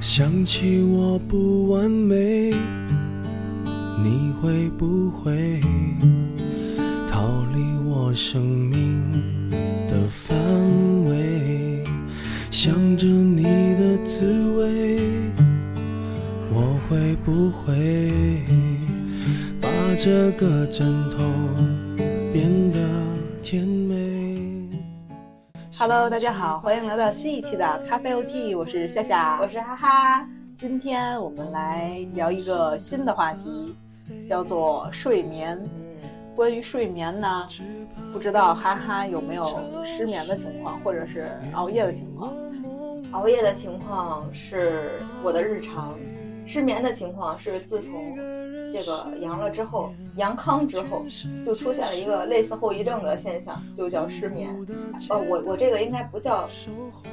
[0.00, 2.54] 想起我不完美，
[4.02, 5.60] 你会不会
[7.06, 9.50] 逃离我生命
[9.86, 10.34] 的范
[11.04, 11.84] 围？
[12.50, 14.24] 想着你的滋
[14.56, 15.00] 味，
[16.50, 18.42] 我会不会
[19.60, 21.18] 把这个枕头
[22.32, 22.50] 变
[25.80, 30.28] Hello，大家好，欢迎来到新一期的咖啡 OT，我是夏夏，我是哈哈。
[30.54, 33.74] 今天我们来聊一个新的话题，
[34.28, 35.58] 叫做睡眠。
[35.58, 37.48] 嗯，关于睡眠呢，
[38.12, 42.30] 不知道哈哈有没有失眠的情况，或者是熬夜的情况？
[43.12, 45.94] 熬夜的情况是我的日常，
[46.44, 48.14] 失眠的情况是自从
[48.72, 51.04] 这个阳了之后，阳康之后，
[51.44, 54.54] 就出现了一个类似后遗症的现象，就叫失眠。
[55.08, 56.48] 呃，我我这个应该不叫，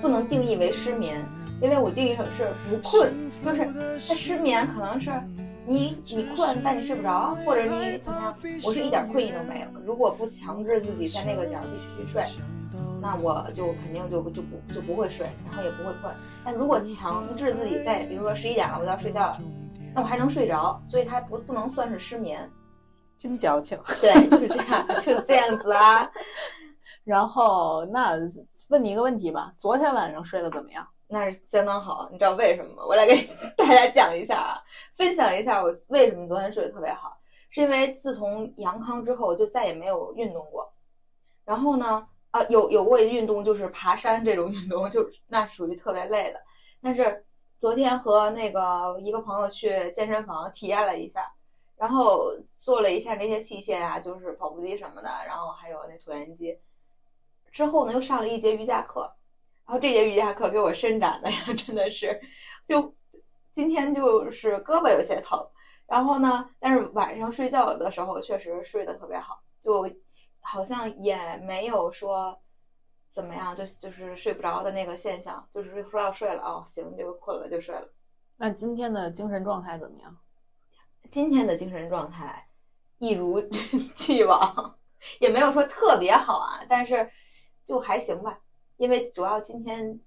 [0.02, 1.26] 不能定义为失眠，
[1.62, 3.14] 因为我定义成是不困，
[3.44, 3.66] 就是
[4.08, 5.12] 他失眠可能是
[5.66, 9.68] 你你困，但你睡不着，或者你怎么样，我是一点困意都没有。
[9.86, 12.24] 如果不强制自己在那个点儿必须去睡，
[13.02, 16.14] 那我就肯定就就不就不会睡，然后也不会困。
[16.44, 19.42] 但如果强制自己在，比如说十一点了我就要睡觉了，
[19.98, 22.48] 那我还能睡着，所以它不不能算是失眠。
[23.18, 23.76] 真矫情。
[24.00, 26.08] 对，就是这样，就是这样子啊。
[27.04, 28.12] 然后那
[28.70, 30.88] 问你一个问题吧，昨天晚上睡得怎么样？
[31.08, 32.86] 那是相当好，你知道为什么吗？
[32.86, 33.16] 我来给
[33.58, 34.62] 大家讲一下啊，
[34.96, 37.18] 分享一下我为什么昨天睡得特别好，
[37.50, 40.72] 是因为自从阳康之后就再也没有运动过，
[41.44, 46.40] 然后呢，啊有有过运动就是爬山这种运动，就那属于特别累的，
[46.84, 47.26] 但是
[47.58, 51.32] 昨天和那个一个朋友去健身房体验了一下，
[51.76, 56.58] 然后做了一下那些器械啊，就是跑步机什么的，然后还有那椭圆机，
[57.52, 59.12] 之后呢又上了一节瑜伽课。
[59.66, 62.18] 然后这节瑜伽课给我伸展的呀， 真的是，
[62.66, 62.96] 就
[63.52, 65.46] 今天就是胳膊有些疼，
[65.88, 69.86] 然后呢，但是晚上睡觉的时候确实睡得特别好，就
[70.40, 72.40] 好像也没有说
[73.10, 77.88] 怎么样，就就是睡不着的那个现象，就是说要睡了哦，行，就困了就睡了。
[78.36, 80.16] 那今天的精神状态怎么样？
[81.10, 82.48] 今天的精神状态
[83.00, 83.42] 一如
[83.96, 84.78] 既往，
[85.20, 87.10] 也没有说特别好啊，但是
[87.66, 88.40] 就还行吧。
[88.76, 90.00] 因为主要今天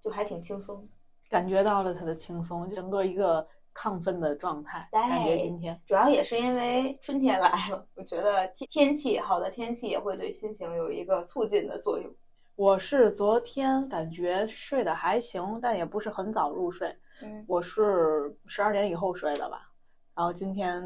[0.00, 0.88] 就还挺轻松，
[1.28, 4.88] 感觉到了他的轻松，整个一个亢奋的状态。
[4.90, 12.12] 感觉今天主要也是因为春天来了，我觉得天天气好的天气也会对心情有一个促进的作用。
[12.58, 16.92] 我是昨天感觉睡得还行，但也不是很早入睡。
[17.22, 19.70] 嗯，我是十二点以后睡的吧，
[20.12, 20.82] 然后今天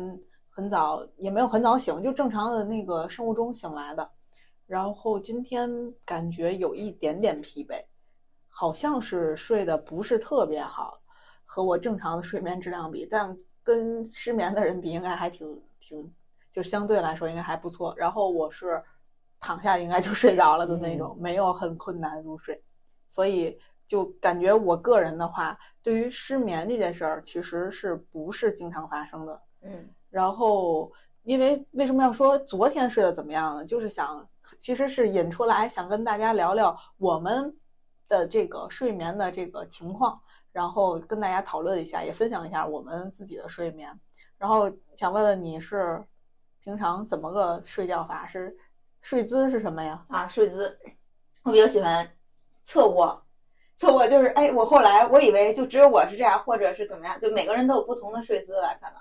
[0.51, 4.07] 很早也没有很早醒，就正常的那个生物钟醒来的。
[4.67, 5.67] 然后今天
[6.05, 7.83] 感觉有一点点疲惫，
[8.49, 11.01] 好像是睡得不是特别好，
[11.43, 16.13] 和我正常的睡眠质量比，但跟失眠的人比，应该还挺挺，
[16.51, 17.95] 就相对来说应该还不错。
[17.97, 18.85] 然后我是
[19.43, 22.63] 躺下应该就睡着了的那种，没有很困难入睡，
[23.11, 29.43] 所以就感觉我个人的话，对于失眠这件事儿，其实是不是经常发生的。
[29.61, 30.91] 嗯，然后。
[31.25, 33.65] 因为为什么要说昨天睡得怎么样呢？
[33.65, 37.57] 就是想，其实是引出来想跟大家聊聊我们
[38.09, 40.21] 的这个睡眠的这个情况，
[40.51, 43.89] 然后跟大家讨论一下，也分享一下我们自己的睡眠。
[44.37, 46.05] 然后想问问你是
[46.59, 48.27] 平常怎么个睡觉法？
[48.27, 48.57] 是
[49.03, 50.03] 睡姿是什么呀？
[50.09, 50.79] 啊，睡姿，
[51.43, 52.11] 我比较喜欢
[52.65, 53.23] 侧卧。
[53.77, 58.95] 侧卧就是，哎，我后来我以为就只有我是这样，或者是怎么样，就每个人都有不同的睡姿吧，可能。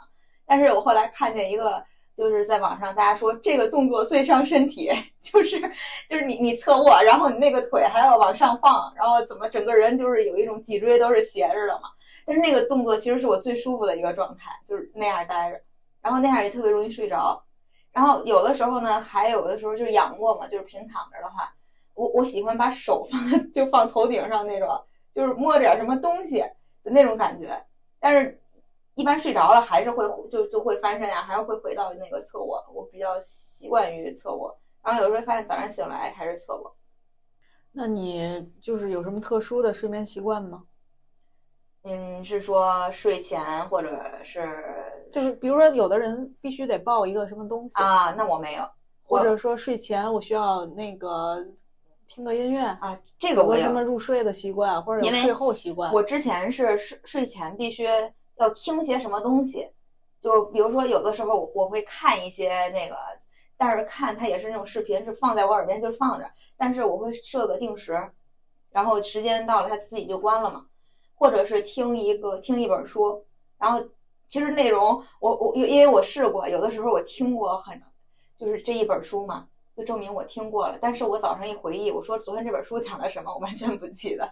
[0.45, 1.81] 但是我后来看见一个。
[2.13, 4.91] 就是在网上，大家说这个动作最伤身体，
[5.21, 5.57] 就是
[6.09, 11.89] 就是你你侧卧，然后你那个腿还要往上放，然后怎么整个人就是有一种脊椎都是斜着的嘛。
[12.25, 15.61] 但是那个动作其实是我最舒服的一个状态，就是那样待着，
[16.01, 17.41] 然后那样也特别容易睡着。
[17.91, 21.53] 然后有的时候呢，还有的时候就是仰卧嘛，就是平躺着的话，
[21.93, 24.69] 我我喜欢把手放就放头顶上那种，
[25.13, 26.39] 就是摸点什么东西
[26.83, 27.65] 的那种感觉，
[27.99, 28.37] 但是。
[28.95, 32.61] 一般睡着了还是会就就会翻身呀、还是会回到那个侧卧。
[32.73, 36.75] 我比较习惯于侧卧，然后有时候发现早上醒来还是侧卧。
[37.71, 40.65] 那你就是有什么特殊的睡眠习惯吗？
[41.83, 43.89] 嗯，是说睡前或者
[44.23, 44.47] 是
[45.11, 48.63] 就是比如说有的人必须得抱一个什么东西啊，那我没有，
[49.03, 51.37] 或者说睡前我需要那个
[52.07, 55.91] 听个音乐啊，这个有个什么入睡的习惯或者有睡后习惯。
[55.93, 57.87] 我之前是睡睡前必须。
[58.37, 59.69] 要听些什么东西，
[60.19, 62.97] 就比如说有的时候我会看一些那个，
[63.55, 66.27] 但是看它也是那种视频，是放在我耳边就放着，
[66.57, 67.93] 但是我会设个定时，
[68.71, 70.65] 然后时间到了它自己就关了嘛。
[71.21, 73.23] 或者是听一个听一本书，
[73.59, 73.79] 然后
[74.27, 77.79] 其实内容我我因因为我试过，有的时候我听过很
[78.35, 79.47] 就是这一本书嘛，
[79.77, 80.79] 就证明我听过了。
[80.81, 84.27] 但是我早上一回忆，我说昨天这本书讲的什么，我完全不记得。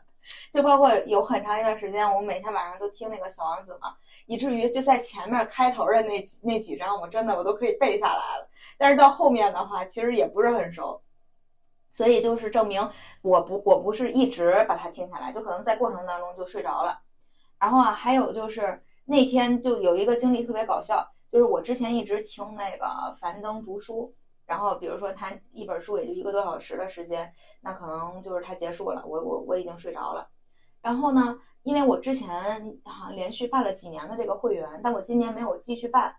[0.52, 3.94] 就包括有很长一段时间，我每天晚上都听那个《小王子》嘛，
[4.26, 8.50] 以至于就在前面开头的那那几章，我真的我都可以背下来了。
[8.80, 11.00] 但是到后面的话，其实也不是很熟，
[11.92, 12.82] 所以就是证明
[13.22, 17.00] 我不我不是一直把它听下来，就可能在过程当中就睡着了。
[17.58, 24.14] 然后啊，还有就是那天就有一个经历特别搞笑，就是我之前一直听那个樊登读书。
[24.46, 27.32] 然后，比如说他一本书也就一个多小时的时间，
[27.62, 30.28] 那可能就是他结束了，我我我已经睡着了。
[30.82, 36.16] 然后呢，因为我之前啊连续办了几年的这个会员，但我今年没有继续办，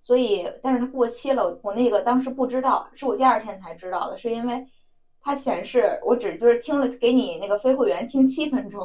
[0.00, 4.66] 所以但是它过期了，我那个当时不知道，是我第二天才知道的，是因为
[5.26, 8.80] 它显示我只就是听了给你那个非会员听七分钟，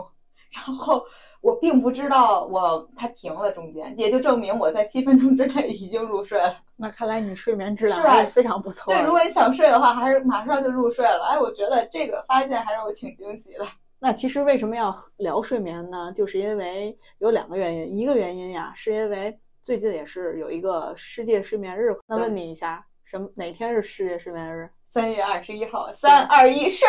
[0.50, 1.06] 然后。
[1.42, 6.56] 我并不知道我它停了中间，也就证明我在七分钟之内已经入睡了。
[6.76, 8.94] 那看来你睡眠质量非常不错。
[8.94, 11.26] 对，如果你想睡的话，还是马上就入睡了。
[11.32, 13.66] 哎，我觉得这个发现还让我挺惊喜的。
[13.98, 16.14] 那其实为什么要聊睡眠呢？
[16.16, 21.98] 就是因为有两个原因，一个原因呀，是因为最近也是有一个世界睡眠日。
[22.06, 24.70] 那问你一下，什么哪天是世界睡眠日？
[24.86, 26.88] 三月二十一号，三二一，睡。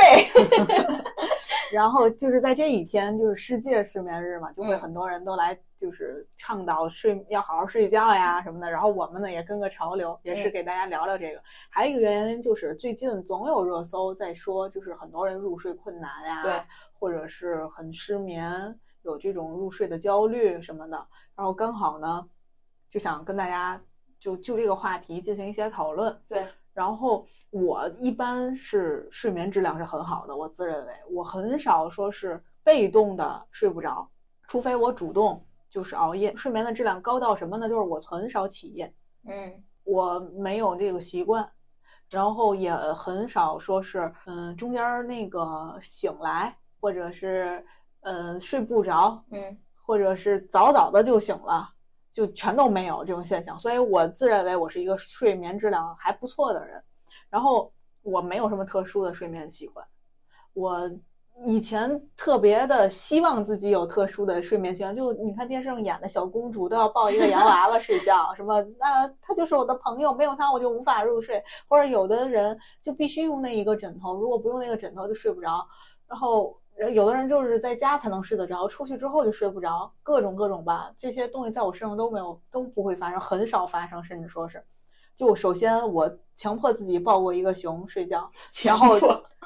[1.72, 8.70] 然后就是在这一天，就是世界睡眠日嘛，就会嗯很多人都来，就是倡导睡要好好睡觉呀什么的。
[8.70, 11.42] 然后我们呢也跟个潮流，也是嗯给大家聊聊这个。
[11.68, 21.04] 还有一个原因就是最近总有热搜在说，就是很多人入睡困难呀，对，或者是很失眠，有这种入睡的焦虑什么的。
[21.34, 22.28] 然后刚好呢，
[22.88, 23.82] 就想跟大家
[24.22, 26.16] 就就这个话题进行一些讨论。
[26.28, 34.08] 对，然后我一般是睡眠质量是很好的，我自认为我很少说是被动的睡不着，
[34.46, 36.32] 除非我主动就是熬夜。
[36.36, 37.68] 睡眠的质量高到什么呢？
[37.68, 38.94] 就是我很少起夜，
[39.26, 41.44] 嗯我没有这个习惯，
[42.08, 47.66] 然后也很少说是嗯中间儿那个醒来，或者是
[48.02, 51.68] 嗯睡不着，嗯或者是早早的就醒了，
[52.12, 53.58] 就全都没有这种现象。
[53.58, 56.80] 所以我自认为我是一个睡眠质量还不错的人。
[57.28, 57.72] 然后
[58.02, 59.86] 我没有什么特殊的睡眠习惯，
[60.52, 60.90] 我
[61.46, 75.66] 以前特别的希望自己有特殊的睡眠习惯，就你看电视上演的小公主都要抱一个洋娃娃睡觉，什么那他就是我的朋友，没有他我就无法入睡，或者有的人就必须用那一个枕头，如果不用那个枕头就睡不着，
[76.06, 76.58] 然后。
[76.78, 84.64] 呃有的人就是在家才能睡得着，出去之后就睡不着，各种各种吧，这些东西在我身上都没有，都不会发生，很少发生，甚至说是，
[85.14, 88.30] 就首先我强迫自己抱过一个熊睡觉，
[88.64, 88.98] 然后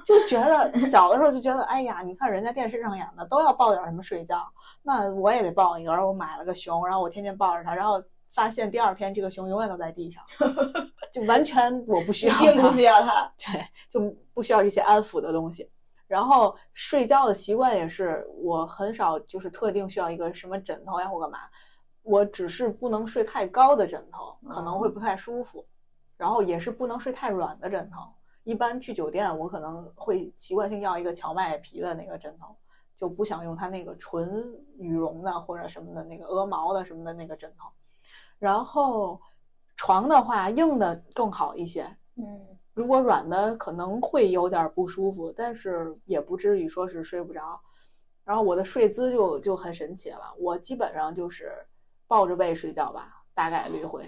[0.05, 4.39] 就觉得小的时候就觉得，哎呀，你看人家电视上演的都要抱点什么睡觉，
[4.83, 8.03] 那我也得抱一个，然后我买了个熊，然后我天天抱着它，然后
[8.33, 10.23] 发现第二天这个熊永远都在地上，
[11.13, 13.31] 就完全我不需要它并不需要它。
[13.37, 15.69] 对，就不需要这些安抚的东西。
[16.07, 21.39] 然后睡觉的习惯也是，我很少就是特定需要一个什么枕头呀或干嘛，
[22.03, 25.67] 我只是不能睡太高的枕头，可能会不太舒服。
[26.17, 28.01] 然后也是不能睡太软的枕头。
[28.43, 32.57] 一般去酒店，我可能会习惯性要一个荞麦皮的那个枕头，
[32.97, 37.69] 就不想用它那个纯羽绒的或者什么的那个鹅毛的什么的那个枕头。
[38.39, 39.21] 然后
[39.77, 41.83] 床的话，硬的更好一些，
[42.15, 47.59] 嗯如果软的可能会有点不舒服，但是也不至于说是睡不着。
[48.23, 51.51] 然后我的睡姿就就很神奇了，我基本上就是
[52.07, 54.05] 抱着被睡觉吧，大概率会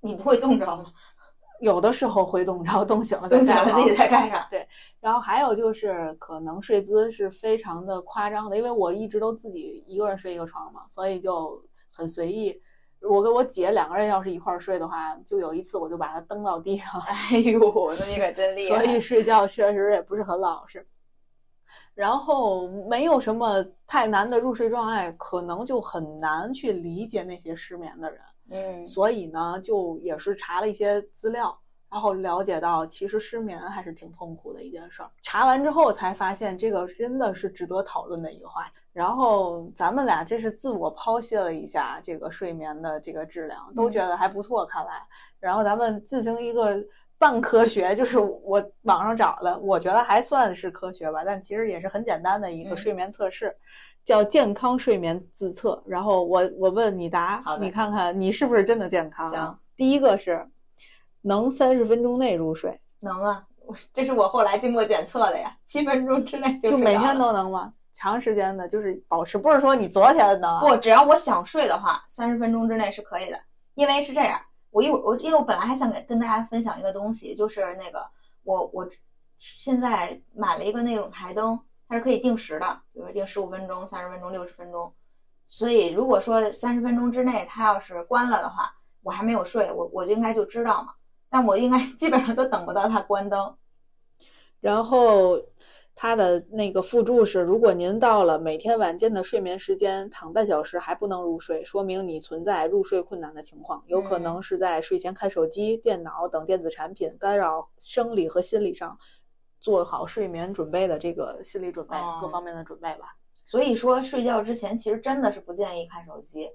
[0.00, 0.86] 你不会冻着吗？
[1.60, 4.48] 有的时候会冻着，冻醒了再盖好自己再盖上。
[4.98, 12.58] 然后还有就是可能睡姿是非常的夸张的，因为我一直都自己一个人睡一个床嘛，所以就很随意。
[13.02, 17.60] 我跟我姐两个人要是一块儿睡的话，就有一次我就把她蹬到地上，哎呦，
[17.98, 18.76] 那你可真厉害。
[18.84, 20.86] 所以睡觉确实也不是很老实。
[21.94, 28.20] 然后没有什么太难的入睡障碍，可能就很难去理解那些失眠的人。
[28.52, 31.59] 嗯所以呢，就也是查了一些资料，
[31.90, 35.10] 然后了解到其实失眠还是挺痛苦的一件事儿。
[35.20, 38.70] 查完之后才发现，这个真的是值得讨论的一个话题。
[38.92, 44.92] 然后咱们俩这是自我剖析了一下这个睡眠的这个质量，都觉得还不错，看来。
[45.38, 46.76] 然后咱们进行一个
[47.18, 53.56] 半科学，就是我网上找的，我觉得还算是科学吧，但其实也是很简单的一个嗯睡眠测试。
[54.02, 59.58] 叫健康睡眠自测，然后我我问你答你看看你是不是真的健康、啊行？
[59.76, 60.44] 第一个是
[61.22, 67.72] 能三十分钟内入睡，能啊，我这是我后来经过检测的呀，七分钟之内就就每天都能吗？
[67.92, 73.38] 长时间的，就是保持，不是说你昨天的，不，只要我想睡的话，三十分钟之内是可以的。
[73.74, 78.06] 因为是这样，我一会儿我因为我本来还想给跟大家分享一个东西，就是那个
[78.42, 78.88] 我我
[79.38, 81.58] 现在买了一个那种台灯，
[81.88, 84.90] 它是可以定时的，比如说定十五分钟、三十分钟、六十分钟。
[85.46, 88.72] 所以如果说三十分钟之内它要是关了的话，
[89.02, 90.94] 我还没有睡，我我就应该就知道嘛。
[91.30, 93.56] 但我应该基本上都等不到它关灯。
[94.60, 95.40] 然后
[95.94, 108.98] 它的那个附注是：如果您到了每天晚间的睡眠时间躺半小时还不能入睡，说明你存在入睡困难的情况，有可能是在睡前看手机、电脑等电子产品干扰生理和心理上，
[109.60, 113.14] 做好睡眠准备的这个心理准备，各方面的准备吧。
[113.44, 116.50] 所以说，睡觉之前其实真的是不建议看手机，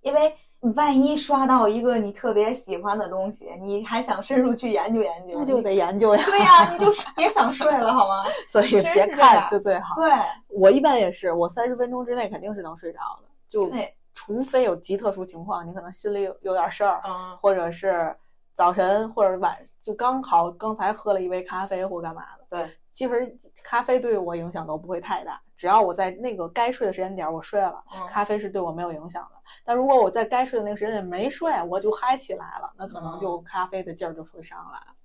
[0.00, 6.22] 因为你万一刷到一个你特别喜欢的东西，你还想深入去研究研究，那就得研究呀。
[6.24, 8.24] 对呀，你就别想睡了 好吗？
[8.48, 9.94] 所以别看就最好。
[9.96, 10.10] 对，
[10.48, 13.70] 我一般也是，我三十分钟之内肯定是能睡着的，就
[14.14, 18.14] 除非有极特殊情况，你可能心里有有点事儿，嗯，或者是
[18.58, 22.44] 早晨或者晚就刚好刚才喝了一杯咖啡或干嘛的。
[22.50, 25.40] 对，其实咖啡对我影响都不会太大。
[25.54, 29.40] 只要我在那个该睡的时间点我睡了，咖啡是对我没有影响的。
[29.64, 34.96] 但如果我在该睡的那个时间点没睡，我就嗨起来了，那可能就咖啡的劲儿就会上来了。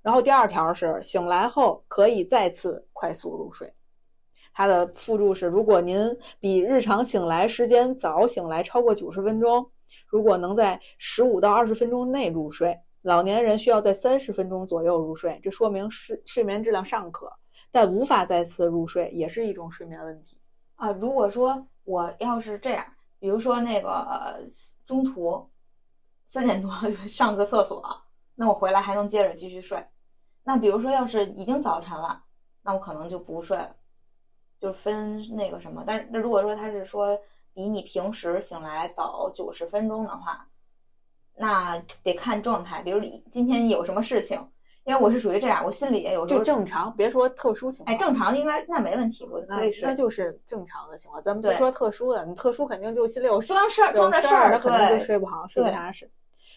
[0.00, 3.74] 然后第二条是醒来后可以再次快速入睡。
[4.52, 9.68] 它的附注是：如果您比日常醒来时间早醒来超过九十分钟，
[10.06, 17.30] 如果能在十五到二十分钟内入睡，老年人需要在三十分钟左右入睡，这说明睡睡眠质量尚可。
[17.70, 20.40] 但无法再次入睡也是一种睡眠问题
[20.76, 20.90] 啊。
[20.92, 22.84] 如果说我要是这样，
[23.18, 24.40] 比如说那个
[24.86, 25.50] 中途
[26.26, 26.70] 三点多
[27.06, 27.84] 上个厕所，
[28.36, 29.84] 那我回来还能接着继续睡。
[30.42, 32.24] 那比如说要是已经早晨了，
[32.62, 33.76] 那我可能就不睡了，
[34.58, 35.84] 就分那个什么。
[35.86, 37.18] 但是那如果说他是说
[37.52, 40.48] 比你平时醒来早九十分钟的话，
[41.36, 42.82] 那得看状态。
[42.82, 43.00] 比如
[43.30, 44.40] 今天有什么事情。
[44.86, 47.96] 因为我是属于这样，我心里也有就正常，别说特殊情况。
[47.96, 49.88] 哎，正常应该那没问题，我可以睡。
[49.88, 56.10] 那就是正常的情况，咱们不说特殊的，你特殊肯定就心里有装事儿，装着事儿，那肯定就睡不好，睡不踏实。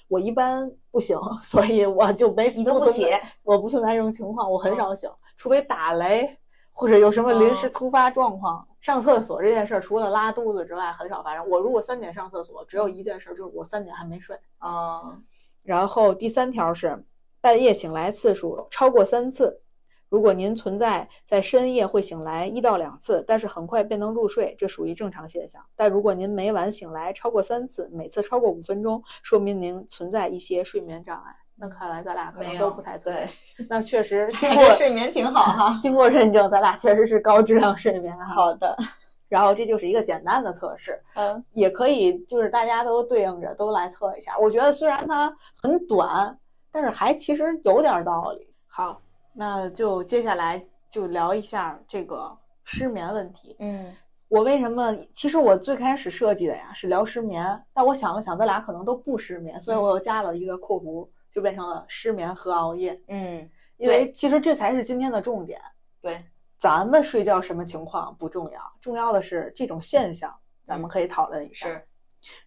[0.10, 3.07] 我一般不行， 所以我就没你都不起，
[3.43, 6.38] 我不存在这种情况，我很少醒，除非打雷
[6.74, 8.67] 或者有什么临时突发状况。
[8.88, 11.46] 上厕所这件事儿，除了拉肚子之外，很少发生。
[11.50, 14.39] 我如果三点上厕所，只有一件事，就是我三点还没睡。
[14.62, 15.22] 嗯，
[15.62, 17.03] 然后第三条是。
[17.41, 19.62] 半夜醒来次数超过三次，
[20.08, 25.62] 如果您存在在深夜会醒来一到两次，但是很快便能入睡，这属于正常现象。
[25.75, 31.36] 但如果您每晚醒来超过三次，每次超过五分钟，说明您存在一些睡眠障碍。
[31.60, 33.30] 那看来咱俩可能都不太存在。
[33.70, 35.80] 那确实， 经过睡眠挺好哈。
[35.82, 38.18] 经过认证，咱俩确实是高质量睡眠。
[38.22, 38.78] 好的。
[39.28, 44.38] 然后这就是一个简单的测试，嗯，也可以就是大家都对应着都来测一下。
[44.38, 46.38] 我觉得虽然它很短。
[46.70, 48.48] 但是还其实有点道理。
[48.68, 49.02] 好，
[49.34, 53.56] 那就接下来就聊一下这个失眠问题。
[53.60, 53.92] 嗯，
[54.28, 54.96] 我为什么？
[55.12, 63.00] 其实我最开始设计的呀是聊失眠，但我想了想，咱俩可能都不失眠，所以我又加了一个括弧，就变成了失眠和熬夜。
[63.07, 65.60] 嗯，因为其实这才是今天的重点。
[66.01, 66.24] 对，
[66.57, 70.34] 咱们睡觉什么情况不重要，重要的是这种现象，
[70.65, 71.67] 咱们可以讨论一下。
[71.67, 71.84] 是。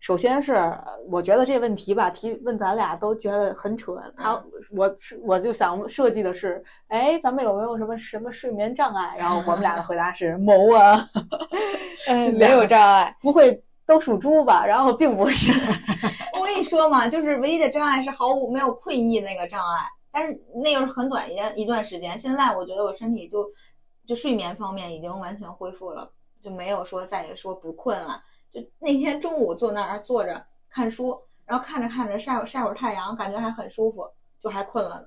[0.00, 0.52] 首先是
[1.08, 3.96] 我觉得这问题吧，提问咱俩都觉得很蠢。
[4.18, 9.14] 他，我是我就想设计的是，哎，咱们有没有什么什么睡眠障碍？
[9.16, 11.08] 然后我们俩的回答是 某啊，
[12.36, 14.64] 没有障碍，不会都属猪吧？
[14.64, 15.50] 然后并不是。
[16.38, 19.80] 我跟你说嘛，就是唯一的障碍是毫无没有困意那个障碍，
[20.12, 22.16] 但是那个是很短一一段时间。
[22.16, 23.44] 现在我觉得我身体就
[24.06, 26.08] 就睡眠方面已经完全恢复了，
[26.40, 28.22] 就没有说再也说不困了。
[28.52, 34.08] 就那天中午坐那儿坐着看书，然后看着看着晒晒会儿太阳，感觉还很舒服，
[34.40, 35.06] 就还困了呢。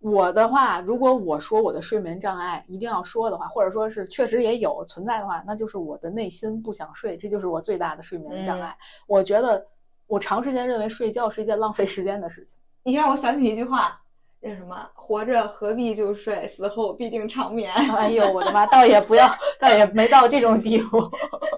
[0.00, 8.74] 我的话，如果我说我的睡眠障碍一定要说的话，或者说是确实也有存在的话，那就是我的内心不想睡，这就是我最大的睡眠障碍。
[9.06, 9.62] 我觉得
[10.06, 12.58] 我长时间认为睡觉是一件浪费时间的事情。
[12.82, 14.00] 你让我想起一句话，
[14.40, 17.70] 那什么，活着何必就睡，死后必定长眠。
[17.98, 19.30] 哎呦，我的妈， 倒也不要，
[19.60, 20.98] 倒也没到这种地步。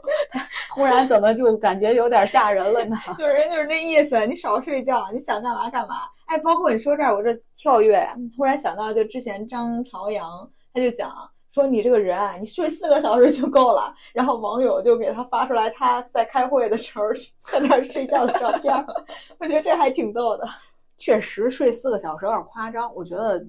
[0.74, 2.96] 忽然怎么就感觉有点吓人了呢？
[3.16, 5.94] 就是人就是那意思，你少睡觉，你想干嘛干嘛。
[6.32, 11.12] 哎，包括你说这儿，我这跳跃，突然想到，就之前张朝阳他就讲
[11.50, 13.94] 说，你这个人，你睡四个小时就够了。
[14.14, 17.04] 然后网友就给他发出来他在开会的时候
[17.42, 18.74] 在那儿睡觉的照片，
[19.38, 20.48] 我觉得这还挺逗的。
[20.96, 23.44] 确实睡四个小时有点夸张，我觉得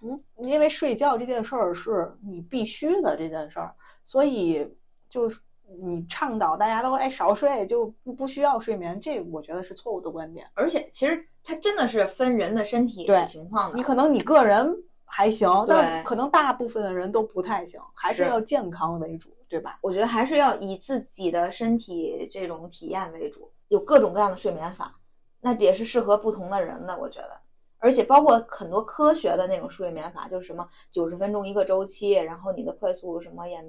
[0.00, 3.74] 不，因为睡觉这件事儿是你必须的这件事儿，
[4.04, 4.66] 所以。
[5.12, 5.38] 就是
[5.80, 10.46] 你倡导大家都哎少睡，就不不需要睡眠，这我觉得是错误的观点。
[10.54, 13.76] 而且其实它真的是分人的身体对情况的。
[13.76, 19.78] 你可能你个人还行，但可能大部分的人都不太行，还是是要健康为主，对吧？
[19.82, 24.94] 我觉得还是要以自己的身体这种体验为主，有各种各样的睡眠法，
[25.40, 26.98] 那也是适合不同的人的。
[26.98, 27.40] 我觉得，
[27.78, 33.62] 而且包括很多科学的那种睡眠法，就是什么九十分钟一个周期，然后你的快速什么眼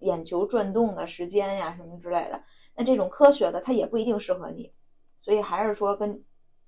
[0.00, 2.42] 眼球转动的时间呀什么之类的，
[2.76, 4.72] 那这种科学的它也不一定适合你，
[5.20, 6.22] 所以还是说跟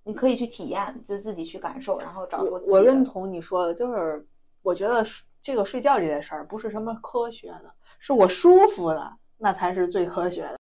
[0.05, 2.77] 你可以去体验，就自己去感受，然后找出我自己的。
[2.79, 4.27] 我认同你说的，就是
[4.63, 5.05] 我觉得
[5.43, 10.60] 这个睡觉这件事儿不是什么科学的，是我舒服的，那才是最科学的。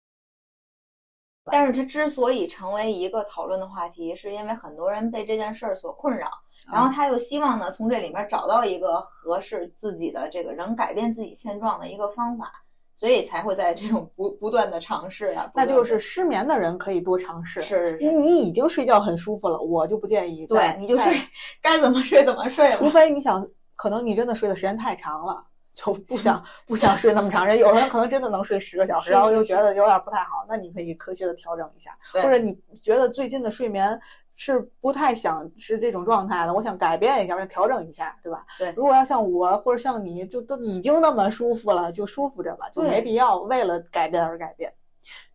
[1.50, 6.28] 但是它之所以成为一个讨论的话题，是因为很多人被这件事儿所困扰，
[6.72, 12.52] 然后他又希望呢从这里面找到一个合适自己的这个能改变自己现状的一个方法，
[12.94, 17.60] 所以才会在这种不不断的尝试呀、那就是失眠的人可以多尝试。
[17.62, 21.20] 是是是，你已经睡觉很舒服了，我就不建议对，你就睡，
[21.60, 22.88] 该怎么睡怎么睡除。
[22.88, 23.44] 非你想，
[23.74, 27.44] 可能你真的睡的时间太长了，就不想不想睡那么长。
[27.46, 31.90] 时间有的人可能真的能睡十个小时，然后又觉得有点不太好，那你可以科学的调整一下。
[32.12, 33.98] 或者你觉得最近的睡眠
[34.34, 38.44] 是不太想是这种状态的，我想改变一下，我想调整一下，对吧？
[38.58, 44.72] 对如果要像我或者像你，就都已经那么舒服了，就舒服着吧，就没必要为了改变而改变。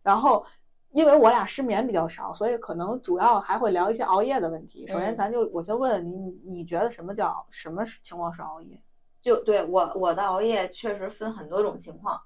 [0.02, 0.44] 然后。
[0.92, 4.86] 因为我俩失眠比较少，所以可能主要还会聊一些熬夜的问题。
[4.88, 8.82] 首先，嗯咱就我先问问你，你你觉得什么叫什么情况是熬夜？
[9.28, 12.18] 就对我我的熬夜确实分很多种情况，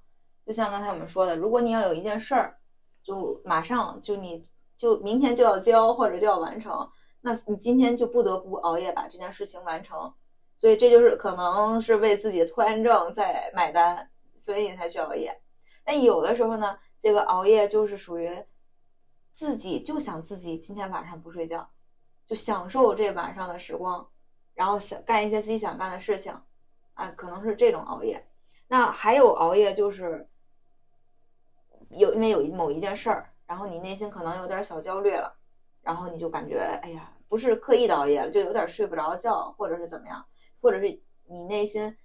[0.47, 2.57] 就像刚才我们说的，如果你要有一件事儿，
[3.03, 6.89] 就马上就你就明天就要交或者就要完成，
[7.21, 10.15] 那你今天就不得不熬夜把这件事情完成，
[10.57, 15.37] 所以这就是可能是为自己的拖延症在买单，所以你才去熬夜。
[15.83, 18.31] 但有的时候呢，这个熬夜就是属于
[19.33, 21.69] 自己就想自己今天晚上不睡觉，
[22.29, 24.09] 就享受这晚上的时光，
[24.55, 26.33] 然后想干一些自己想干的事情。
[26.95, 28.29] 啊，可能是这种熬夜。
[28.69, 30.29] 那还有熬夜，就是
[31.91, 35.35] 有因为有某一件事儿，然后你内心可能有点小焦虑了，
[35.83, 40.25] 然后你就感觉哎呀，不是刻意的熬夜了，就有点睡不着觉，或者是怎么样，
[40.61, 41.97] 或者是你内心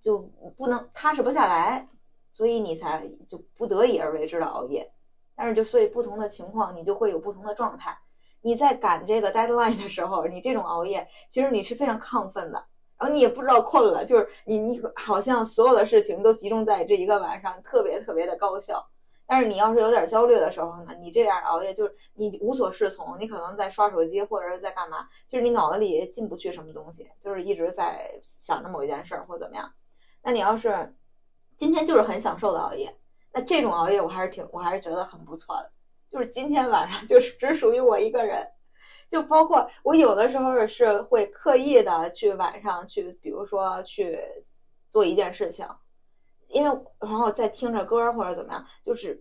[0.00, 0.18] 就
[0.56, 1.88] 不能踏实不下来，
[2.30, 4.92] 所以你才就不得已而为之的熬夜。
[5.34, 7.98] 但是就所以不同的情况，你就会有不同的状态。
[8.42, 12.66] 你在赶这个 deadline 的时候，你这种熬夜，其实你是非常亢奋的。
[13.00, 18.86] 然后你也不知道困了，就是你你好像所有的事情都集中在这一个晚上，特别特别的高效。
[19.26, 29.72] 但是你要是有点焦虑的时候呢，你这样熬夜就是你无所适从，你可能在刷手机或者是在干嘛，就是你脑子里进不去什么东西，就是一直在想着某一件事儿或怎么样。
[30.22, 30.94] 那你要是
[31.56, 32.94] 今天就是很享受的熬夜，
[33.32, 35.70] 那这种熬夜我还是挺我还是觉得很不错的，
[36.12, 38.46] 就是今天晚上就是只属于我一个人。
[39.10, 44.16] 就包括我有的时候是会刻意的去晚上去，比如说去
[44.88, 45.66] 做一件事情，
[46.46, 49.20] 因为然后再听着歌或者怎么样，就是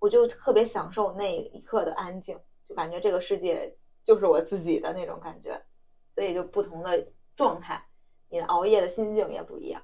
[0.00, 2.36] 我就特别享受那一刻的安静，
[2.68, 3.72] 就感觉这个世界
[4.04, 5.56] 就是我自己的那种感觉，
[6.10, 7.80] 所以就不同的状态，
[8.28, 9.80] 你熬夜的心境也不一样。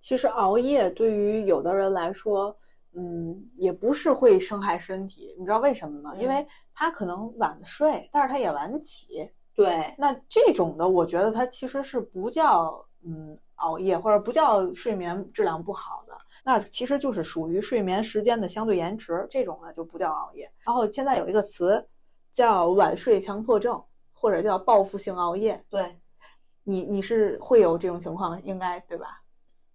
[0.00, 2.56] 其实熬夜对于有的人来说，
[2.94, 5.34] 嗯，也不是会伤害身体。
[5.38, 6.14] 你知道为什么吗？
[6.16, 9.30] 因为他可能晚睡，但是他也晚起。
[9.54, 20.50] 对，那这种的，我觉得他其实是不叫嗯熬夜，或者不叫睡眠质量不好的，那其实就是属于睡眠时间的相对延迟，这种呢就不叫熬夜。
[20.64, 21.86] 然后现在有一个词
[22.32, 25.62] 叫晚睡强迫症，或者叫报复性熬夜。
[25.68, 26.00] 对，
[26.64, 29.22] 你你是会有这种情况，应该对吧？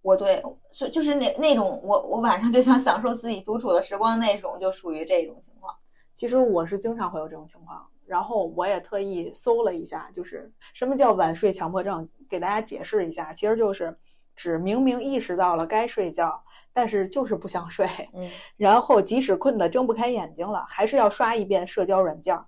[0.06, 0.40] 我对，
[0.70, 5.74] 所以就是那那种我我晚上就想享受自己独处的时光那种，就属于这种情况。
[6.14, 13.98] 其实我是经常会有这种情况，然后我也特意搜了一下，就是什么叫晚睡强迫症，给大家解释一下，其实就是
[14.36, 22.38] 指明明意识到了该睡觉，但是就是不想睡，嗯， 然后即使困得睁不开眼睛了，还是要刷一遍社交软件，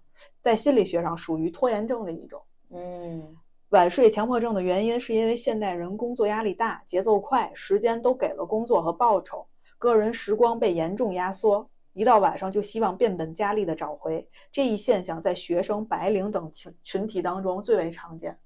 [0.40, 2.40] 在心理学上属于拖延症的一种。
[2.70, 3.36] 嗯，
[3.70, 11.68] 晚睡强迫症的原因是因为现代人工作压力大，节奏快，时间都给了工作和报酬，个人时光被严重压缩。
[11.92, 18.38] 一到晚上就希望变本加厉的找回，这一现象在学生、白领等群群体当中最为常见。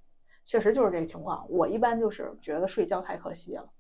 [0.44, 1.46] 确实就是这个情况。
[1.48, 3.70] 我一般就是觉得睡觉太可惜了。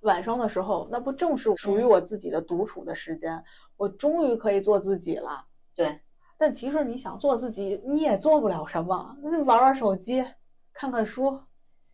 [0.00, 3.42] 晚上的时候，那不正是属于我自己的独处的时间？
[3.78, 5.46] 我终于可以做自己了。
[5.74, 5.98] 对。
[6.40, 10.24] 但其实你想做自己，你也做不了什么，玩玩手机，
[10.72, 11.38] 看看书。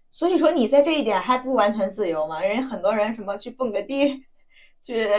[0.09, 2.41] 所以说你在这一点还不完全自由嘛？
[2.41, 4.25] 人家很多人什么去蹦个迪。
[4.81, 5.11] 去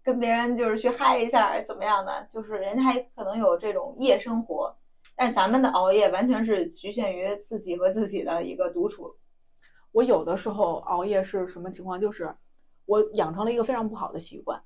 [0.00, 2.28] 跟别人就是去嗨一下，怎么样的？
[2.32, 4.72] 就是人家还可能有这种夜生活，
[5.16, 9.12] 但是咱们的熬夜完全是局限于自己和自己的一个独处。
[9.90, 12.00] 我有的时候熬夜是什么情况？
[12.00, 12.32] 就是
[12.86, 14.62] 我养成了一个非常不好的习惯。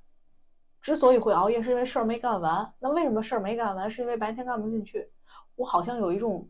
[0.83, 2.73] 之所以会熬夜，是因为事儿没干完。
[2.77, 3.89] 那为什么事儿没干完？
[3.89, 5.09] 是因为白天干不进去。
[5.55, 6.45] 我好像有一种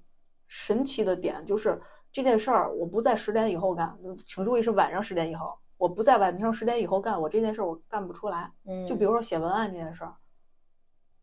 [0.48, 1.80] 神奇的点，就是
[2.12, 5.54] 这件事儿我不在十点以后干，请注意是晚上十点以后。
[5.78, 8.52] 我不在晚上十点以后干，我这件事儿我干不出来。
[8.66, 10.16] 嗯就比如说写文案这件事儿，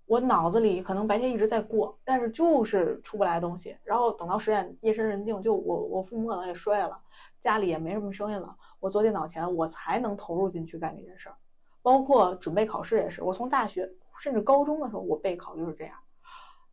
[0.06, 3.76] 我脑子里可能白天一直在过，但是就是出不来东西。
[3.82, 7.02] 然后等到十点夜深人静，就我我父母可能也睡了，
[7.40, 11.34] 家里也没什么声音了，我坐电脑前我才能投入进去干这件事儿。
[11.82, 15.94] 包括准备考试也是，我从大学甚至高中的时候，我备考就是这样。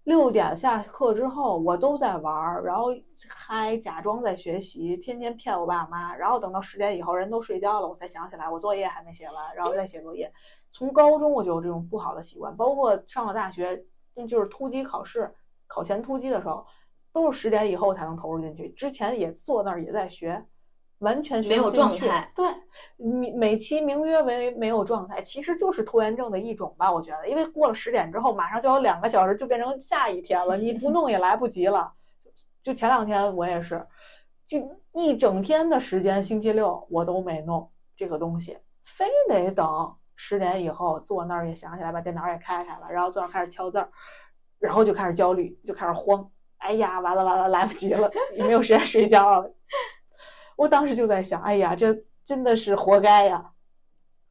[0.03, 2.85] 六点下课之后，我都在玩儿，然后
[3.29, 6.15] 嗨，假装在学习，天天骗我爸妈。
[6.15, 10.31] 然后等到十点以后，人都睡觉了，我才想起来我作业还没写完，然后再写作业。
[10.71, 13.85] 从高中我就有这种不好的习惯，包括上了大学，
[14.29, 15.29] 就是突击考试、
[15.67, 16.65] 考前突击的时候，
[17.11, 18.69] 都是十点以后才能投入进去。
[18.69, 20.45] 之前也坐那儿也在学，
[20.99, 22.45] 完全没有状态对，
[22.97, 26.91] 美美其名曰为没有状态，其实就是拖延症的一种吧。
[26.91, 31.93] 我觉得，因为过了十点之后，马上就有两个小时就变成下一天了，你不弄也来不及了。
[32.63, 33.85] 就前两天我也是，
[34.45, 34.57] 就
[34.93, 43.89] 一整天的时间，星期六我都没弄这个东西，非得等十点以后坐那儿也想起来，把电脑也开开了，然后坐那儿开始敲字儿，
[44.57, 46.27] 然后就开始焦虑，就开始慌。
[46.57, 49.53] 哎呀，完了完了，来不及了，也没有时间睡觉了。
[50.57, 53.53] 我当时就在想，哎呀，这真的是活该呀！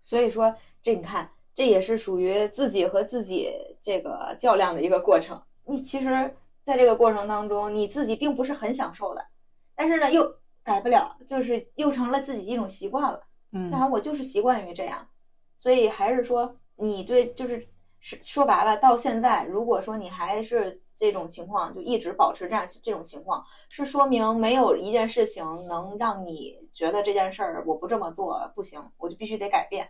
[0.03, 5.41] 所以说，这你看，这也是属于自己和自己这个较量的一个过程。
[5.65, 9.27] 你其实在这个过程当中，你自己并不是很享受的，
[9.75, 10.31] 但是呢，又
[10.63, 13.23] 改不了，就是又成了自己一种习惯了。
[13.53, 15.09] 嗯就好像我就是习惯于这样，
[15.55, 17.67] 所以还是说你对，就是
[18.01, 29.89] 是说白了，到现在，如果说你还是这种情况，就一直保持这样这种情况，是说明没有一件事情能让你觉得这件事儿我不这么做不行，我就必须得改变。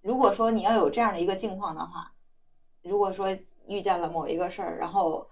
[0.00, 2.12] 如果说你要有这样的一个境况的话，
[2.82, 3.28] 如果说
[3.68, 5.28] 遇见了某一个事儿，然后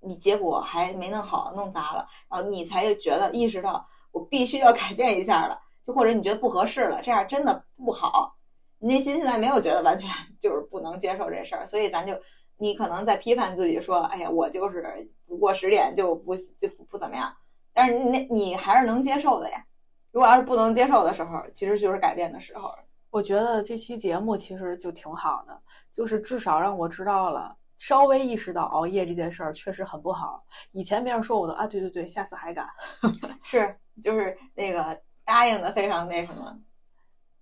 [0.00, 5.60] 你结果还没弄好，弄砸了，然后你才觉得意识到我必须要改变一下了。
[5.84, 8.36] 就或者你觉得不合适了，这样真的不好。
[8.78, 10.08] 你内心现在没有觉得完全
[10.40, 12.16] 就是不能接受这事儿，所以咱就
[12.62, 17.34] 你可能在批判自己说，哎呀，我就是不过十点就不就不不怎么样。
[17.72, 19.64] 但是你那你还是能接受的呀。
[20.12, 22.72] 如果要是不能接受的时候，其实就是改变的时候。
[23.10, 25.60] 我觉得这期节目其实就挺好的，
[25.92, 30.44] 就是至少让我知道了，稍微意识到熬夜这件事儿确实很不好。
[30.70, 32.64] 以前别人说我的啊，对对对，下次还敢。
[33.42, 36.56] 是，就是那个答应的非常那什么。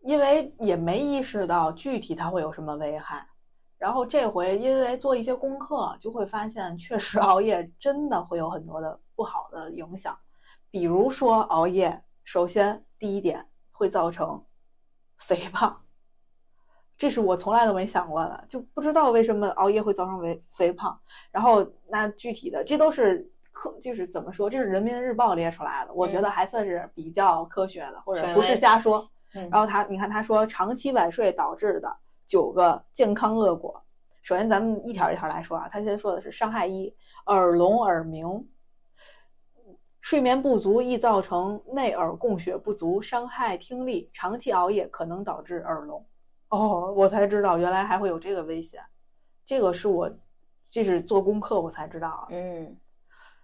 [0.00, 3.26] 因为也没意识到具体它会有什么危害。
[3.80, 10.14] 然后这回因为做一些功课，就会发现确实熬夜真的会有很多的不好的影响。
[10.70, 14.44] 比如说熬夜，首先第一点会造成
[15.16, 15.80] 肥胖，
[16.94, 21.00] 这是我从来都没想过的，就不知道为什么熬夜会造成肥肥胖。
[21.30, 29.10] 然后那具体的，这都是科，就是怎么说，这是人民日报列出来的，我觉得还算是比较科学的，或者不是瞎说。
[29.32, 31.96] 嗯，然后他，你看他说长期晚睡导致的
[32.30, 33.82] 九个健康恶果。
[34.22, 35.68] 首先，咱们一条一条来说啊。
[35.68, 36.94] 他先说的是伤害一：
[37.26, 38.48] 耳聋耳鸣。
[40.00, 44.08] 睡眠不足易造成内耳供血不足，伤害听力。
[44.12, 46.06] 长期熬夜可能导致耳聋。
[46.50, 48.80] 哦，我才知道原来还会有这个危险。
[49.44, 50.08] 这个是我，
[50.70, 52.28] 这是做功课我才知道啊。
[52.30, 52.76] 嗯，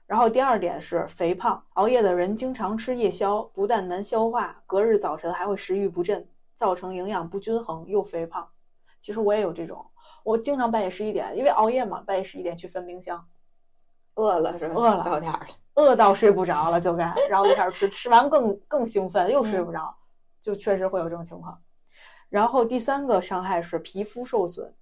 [0.06, 8.48] 然后第二点是肥胖，熬夜的人经常吃夜宵，不但难消化，隔日早晨还会食欲不振，造成营养不均衡又肥胖。
[9.00, 9.84] 其实我也有这种，
[10.24, 13.26] 我经常半夜十一点，因为熬夜嘛，半夜十一点去翻冰箱，
[14.14, 14.74] 饿了是吧？
[14.74, 15.46] 饿了到点儿了。
[15.74, 19.94] 饿到睡不着了就该，然后就开始吃，吃完更更兴奋，又睡不着，
[20.40, 21.60] 就确实会有这种情况。
[22.28, 24.74] 然后第三个伤害是皮肤受损，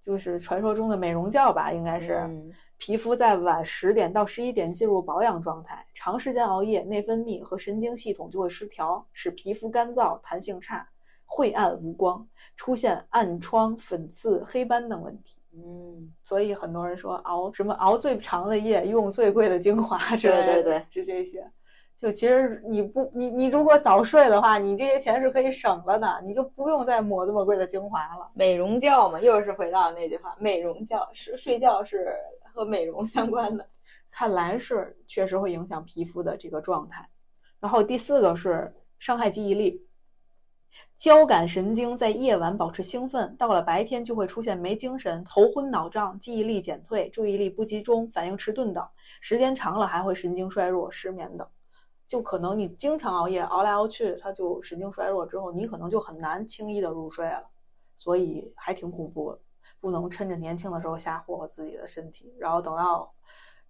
[0.00, 2.14] 就是传说中的美容觉吧，应该是。
[2.14, 10.86] 嗯皮肤在晚十点到十一点进入保养状态，长时间熬夜，内分泌和神经系统就会失调，使皮肤干燥、弹性差、
[11.26, 15.38] 晦暗无光，出现暗疮、粉刺、黑斑等问题。
[15.52, 21.50] 嗯，所以很多人说熬什么熬最长的夜，用最贵的精华之类的，对对对就这些。
[21.96, 28.30] 就其实你不你你如果早睡的话，你这些钱是可以省了的，你就不用再抹这么贵的精华了。
[28.34, 32.12] 美容觉嘛，又是回到那句话，美容觉是睡觉是
[32.52, 33.66] 和美容相关的。
[34.10, 37.08] 看来是确实会影响皮肤的这个状态。
[37.58, 39.85] 然后第四个是伤害记忆力，
[40.96, 48.86] 交感神经在夜晚保持兴奋，到了白天就会出现没精神、头昏脑胀、记忆力减退、注意力不集中、反应迟钝等。
[49.20, 51.46] 时间长了还会神经衰弱、失眠等。
[52.08, 57.50] 就可能你经常熬夜，熬来熬去，它就神经衰弱之后，你可能就很难轻易的入睡了。
[57.96, 59.40] 所以还挺恐怖的，
[59.80, 63.12] 不能趁着年轻的时候瞎霍霍自己的身体，然后等到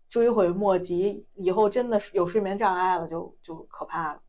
[0.09, 4.21] 追悔莫及，以后真的有睡眠障碍了，就就可怕了。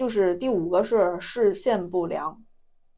[0.00, 2.42] 对，就是第五个是视线不良，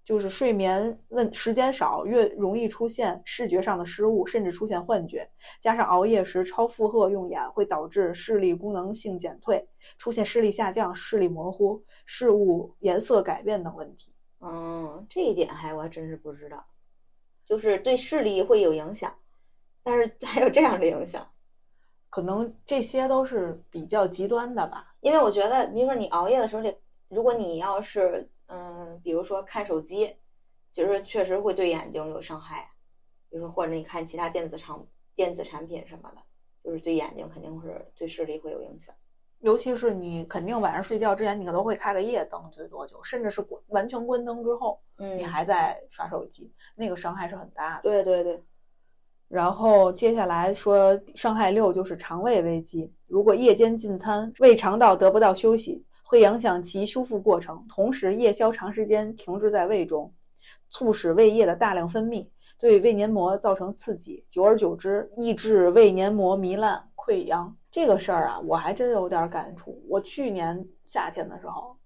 [0.04, 5.28] 就是睡眠问时间少，越容易出现视觉上的失误，甚至出现幻觉。
[5.60, 14.14] 加上熬夜时超负荷用眼，会导致视力功能性减退，出现视力下降、视力模糊、事物颜色改变等问题。
[14.40, 16.64] 嗯，这一点还我还真是不知道，
[17.44, 19.12] 就是对视力会有影响，
[19.82, 21.28] 但是还有这样的影响，
[22.08, 24.94] 可能这些都是比较极端的吧。
[25.00, 26.76] 因为我觉得，比如说你熬夜的时候，这
[27.12, 30.16] 如果你要是嗯，比如说看手机，
[30.70, 32.70] 其实确实会对眼睛有伤害，
[33.28, 34.74] 比如说或者你看其他电子产
[35.14, 36.22] 电子产品什么的，
[36.64, 38.94] 就是对眼睛肯定是对视力会有影响。
[39.40, 47.82] 尤其是你肯定晚上睡觉之前，你可能会开个夜灯，最多就甚至是关完全关灯之后，嗯，你还在刷手机，那个伤害是很大的。
[47.82, 48.42] 对对对，
[49.28, 60.14] 然后接下来说伤害六就是肠胃危机，如果夜间进餐，胃肠道得不到休息，会影响其修复过程，同时夜宵长时间停滞在胃中，
[60.68, 67.56] 促使胃液的大量分泌，对胃黏膜造成刺激，久而久之，抑制胃黏膜糜烂溃疡。
[67.70, 69.82] 这个事儿啊，我还真有点感触。
[69.88, 71.78] 我去年夏天的时候，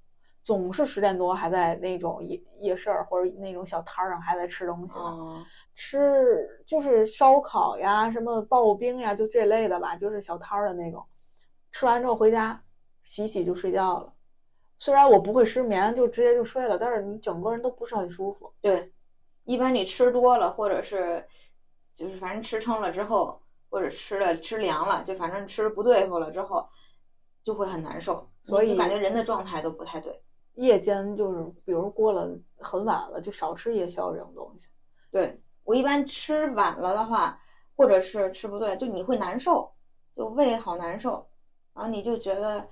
[0.43, 5.45] 总是十点多还在那种夜夜市儿或者那种小摊儿上还在吃东西呢，嗯
[5.77, 11.07] 吃就是烧烤呀、什么刨冰呀，就这类的吧，就是小摊儿的那种。
[11.71, 12.61] 吃完之后回家
[13.05, 14.13] 洗洗就睡觉了。
[14.79, 18.53] 虽然我不会失眠，就直接就睡了，但是你整个人都不是很舒服。
[18.61, 18.93] 对，
[19.45, 21.27] 一般你吃多了，或者是
[21.95, 26.69] 就是反正吃撑了之后，或者吃了吃凉了，就反正吃不对付了之后，
[27.43, 30.23] 就会很难受，所以感觉人的状态都不太对。
[30.55, 34.69] 夜间就是，比如过了很晚了，就少吃夜宵这种东西。
[35.11, 37.39] 对我一般吃晚了的话，
[37.77, 39.71] 或者是吃不对，就你会难受，
[40.15, 41.27] 就胃好难受，
[41.75, 42.67] 然后你就觉得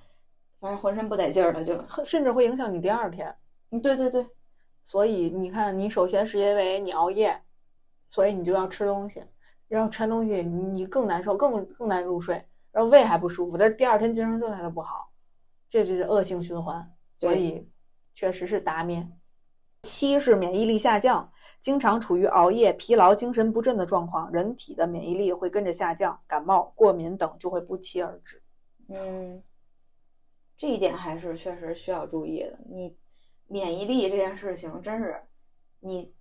[0.64, 3.36] 反正浑身不得劲儿了，就甚至会影响你第二天。
[3.68, 4.26] 嗯，对对对，
[4.82, 7.38] 所以你看，你首先是因为你熬夜，
[8.08, 9.22] 所以你就要吃东西，
[9.68, 15.12] 然后吃东西你你更难受，更更难入睡，然后胃还不舒服，但是第二天精神状态都不好，
[15.68, 16.90] 这就是恶性循环。
[17.18, 17.70] 所以
[18.14, 19.06] 确实是达咩。
[19.82, 28.42] 七是免疫力下降，经常处于熬夜、疲劳、精神不振的状况，人体的免疫力会跟着下降，感冒、过敏等就会不期而至。
[28.88, 29.42] 嗯，
[30.64, 32.58] 这一点还是确实需要注意的。
[32.64, 32.96] 你
[33.48, 35.22] 免疫力这件事情，真是
[35.80, 36.14] 你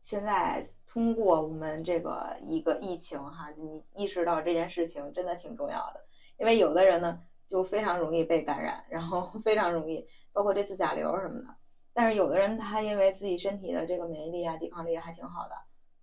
[0.00, 6.04] 现在通过我们这个一个疫情哈，你意识到这件事情真的挺重要的。
[6.36, 11.46] 因为有的人呢，就非常容易被感染，然后非常容易，包括这次甲流什么的。
[11.92, 15.54] 但是有的人他因为自己身体的这个免疫力啊、抵抗力还挺好的，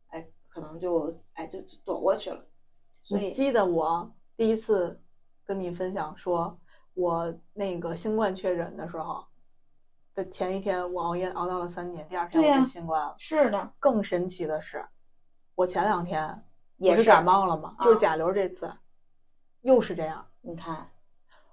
[0.08, 2.48] 哎，可能就哎就就躲过去了。
[3.02, 5.04] 所以你记得我第一次
[5.44, 6.58] 跟你分享说，
[6.94, 9.26] 我那个新冠确诊的时候
[10.14, 13.16] 的前一天，我熬夜熬到了三点，第二天我就新冠了。
[13.18, 14.86] 是的，更神奇的是，
[15.56, 16.44] 我前两天
[16.78, 17.76] 也是感冒了吗？
[17.82, 18.72] 就是啊甲流这次，
[19.62, 20.26] 又是这样。
[20.42, 20.88] 你看，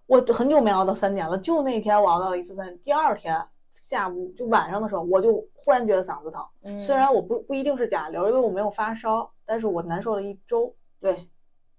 [0.07, 3.41] 我很久没熬到三点了，就那天我熬到了一次三点，第二天
[3.73, 6.45] 下午就晚上的时候，我就忽然觉得嗓子疼。
[6.63, 10.75] 嗯，虽然我不不一定是甲流，因为我没有发烧，但是我难受了一周。
[10.99, 11.27] 对，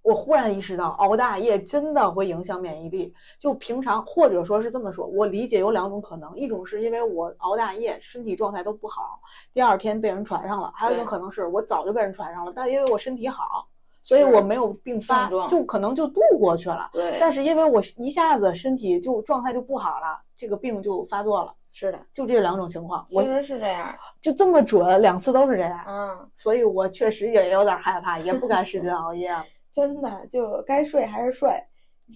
[0.04, 3.14] 我忽然意识到，熬大夜真的会影响免疫力。
[3.40, 9.20] 就平常，或者说是这么说，我理解有两种可能：一种是因为我熬大夜，身体状态都不好，
[9.54, 13.68] 第二天被人传上了；还有一种可能是我早就被人传上了，但因为我身体好，
[14.02, 16.90] 所以我没有并发就可能就度过去了。
[16.94, 29.46] 对，但是因为我一下子身体就状态就不好了，这个病就发作了，是的，就这两种情况，我其实是这样，就这么准，两次都是这样，嗯，所以我确实也有点害怕，也不 敢使劲熬夜了。
[29.74, 31.50] 真的就该睡还是睡，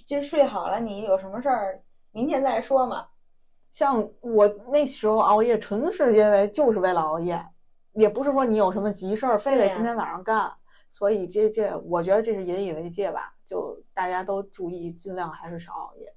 [0.05, 3.07] 今儿睡好了，你有什么事儿明天再说嘛。
[3.71, 7.37] 像我那时候熬夜，纯是因为就是为了熬夜，
[7.93, 10.51] 也不是说你有什么急事儿非得今天晚上干，
[10.89, 16.13] 所以这这我觉得这是引以为戒吧，就大家都注意，尽量还是少熬夜。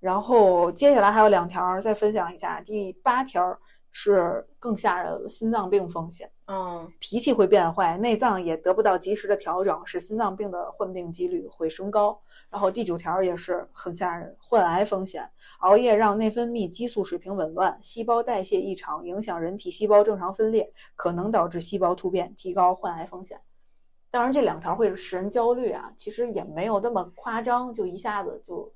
[0.00, 3.58] 然后接下来还有两条儿再分享一下，第八条儿
[3.90, 6.30] 是更吓人的心脏病风险。
[6.46, 12.20] 嗯脾气会变坏，内脏也得不到及时的调整，使心脏病的患病几率会升高。
[12.50, 15.30] 然后第九条也是很吓人，患癌风险。
[15.60, 23.40] 熬夜让内分泌激素水平紊乱，细胞代谢异常，影响人体细胞正常分裂，可能导致细胞突变，提高患癌风险。
[24.10, 28.70] 当然，这两条会使人焦虑啊，其实也没有那么夸张，就一下子就，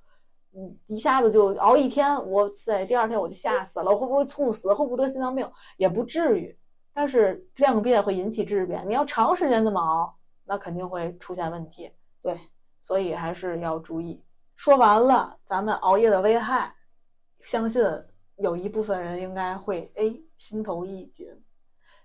[0.54, 6.59] 嗯，一下子就熬一天，我在第二天我就吓死了，我会不会猝死，会不会得心脏病，也不至于。
[6.92, 11.92] 但是量变会引起质变，你要长时间这么熬，那肯定会出现问题。
[12.22, 12.38] 对，
[12.81, 14.24] 所以还是要注意。
[14.57, 16.74] 说完了咱们熬夜的危害，
[17.40, 17.83] 相信
[18.37, 20.05] 有一部分人应该会哎
[20.37, 21.27] 心头一紧，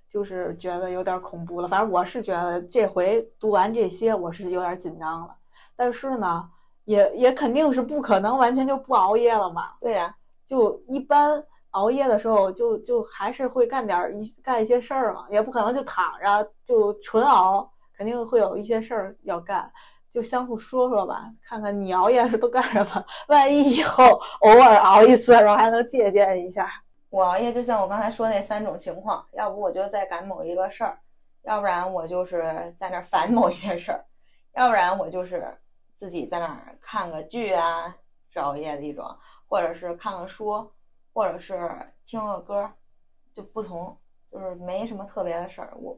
[0.08, 1.68] 就是觉得有点恐怖了。
[1.68, 5.36] 反正我是觉得这回读完这些，我是有点紧张了。
[5.76, 6.48] 但是呢，
[6.86, 9.74] 也也肯定是不可能完全就不熬夜了嘛。
[9.82, 10.16] 对呀、
[10.46, 19.72] 就一般熬夜的时候就，就还是会干点儿一干一些事儿嘛，也不可能就躺着就纯熬，肯定会有一些事儿要干，
[20.10, 24.06] 就相互说说吧，看看你熬夜是都干什么，万一以后
[24.42, 26.70] 偶尔熬一次，然后还能借鉴一下。
[27.10, 31.00] 我熬夜就像我刚才说那三种情况，要不我就在赶某一个事儿，
[31.44, 34.06] 要不然我就是在那儿烦某一件事儿，
[34.56, 35.58] 要不然我就是
[35.96, 37.96] 自己在那儿看个剧啊，
[38.32, 39.06] 是熬夜的一种，
[39.48, 40.72] 或者是看个书，
[41.14, 41.70] 或者是
[42.04, 42.70] 听个歌，
[43.34, 43.96] 就不同，
[44.32, 45.74] 就是没什么特别的事儿。
[45.78, 45.98] 我，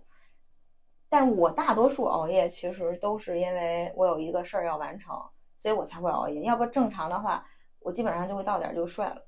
[1.08, 5.16] 但是我大多数熬夜其实都是因为我有一个事儿要完成，
[5.58, 6.42] 所以我才会熬夜。
[6.42, 7.48] 要不正常的话，
[7.80, 9.26] 我基本上就会到点儿就睡了。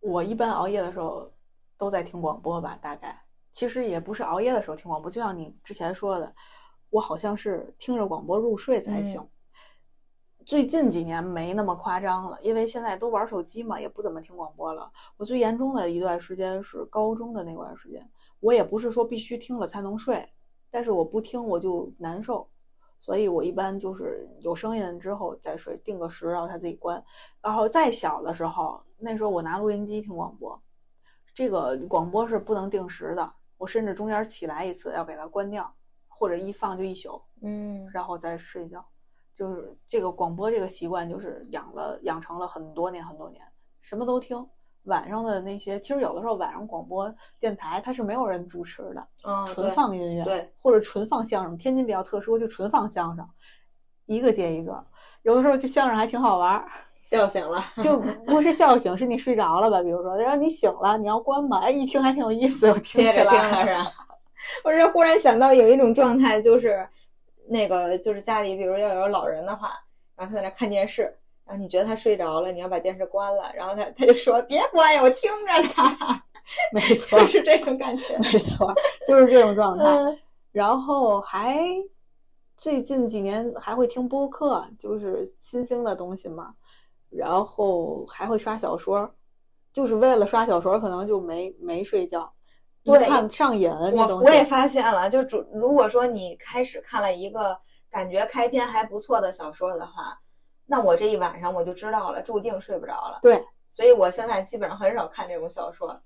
[0.00, 1.28] 我一般熬夜的时候
[1.76, 6.32] 都在听广播吧，大概其实也不是熬夜的时候听广播，就像你之前说的，
[6.90, 9.20] 我好像是听着广播入睡才行。
[9.20, 9.30] 嗯
[10.46, 14.88] 最近几年没那么夸张了，因为现在都玩手机嘛，也不怎么听广播了。
[15.16, 20.24] 我最严重的一段时间是高中的那段时间，我也不是说必须听了才能睡，
[20.70, 22.48] 但是我不听我就难受，
[23.00, 27.04] 所以我一般就是有声音之后再睡，定个时，然后它自己关。
[27.42, 30.62] 然后再小的时候，那时候我拿录音机听广播，
[31.34, 35.74] 这个广播是不能定时的，我甚至中间起来一次要给它关掉，
[36.06, 38.86] 或者一放就一宿，嗯然后再睡觉。
[39.36, 43.44] 就是这个广播这个习惯，就是养了养成了很多年很多年，
[43.82, 44.44] 什么都听。
[44.84, 51.56] 晚上的那些，其实有的时候晚上广播电台它是没有人主持的，嗯，纯放音乐，对，或者纯放相声。
[51.58, 53.28] 天津比较特殊，就纯放相声，
[54.06, 54.86] 一个接一个。
[55.22, 56.70] 有的时候这相声还挺好玩儿，
[57.02, 57.62] 笑醒了。
[57.82, 59.82] 就不是笑醒，是你睡着了吧？
[59.82, 61.58] 比如说，然后你醒了，你要关嘛？
[61.58, 63.92] 哎，一听还挺有意思，我听起接着听来了是吧？
[64.62, 66.88] 我是忽然想到有一种状态，就是
[67.48, 69.72] 那个就是家里比如要有老人的话，
[70.14, 71.02] 然后他在那看电视，
[71.44, 76.22] 然后你觉得他睡着了，你要把电视关了，然后他他就说别关呀，我听着呢，
[76.72, 78.16] 没错就，是这种感觉。
[78.18, 78.72] 没错，
[79.06, 79.84] 就是这种状 态。
[79.84, 80.18] 嗯
[80.52, 81.58] 然后还
[82.56, 86.54] 最近几年还会听播客，就是新兴的东西嘛。
[87.10, 89.14] 然后还会刷小说，
[89.70, 92.35] 就是为了刷小说，可能就没没睡觉，一
[92.92, 94.22] 对看上瘾这我。
[94.22, 97.58] 我也发现了，就主如果说你开始看了一个
[97.90, 100.18] 感觉开篇还不错的小说的话，
[100.66, 103.18] 那我这一晚上我就知道了，注定睡不着了。
[103.22, 106.00] 对，所以我现在基本上很少看这种小说，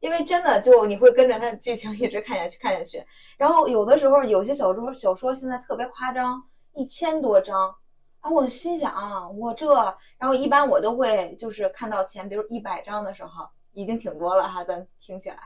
[0.00, 3.04] 因为真的就你会跟着它的剧情一直看下去看下去。
[3.36, 6.42] 然后有的时候有些小说小说现在特别夸张，
[6.74, 7.74] 一千多章。
[8.22, 8.94] 然后我心想，
[9.38, 9.74] 我这，
[10.18, 15.38] 然后一般我都会就是看到前，比如一百章的时候，已经挺多了哈，咱听起来。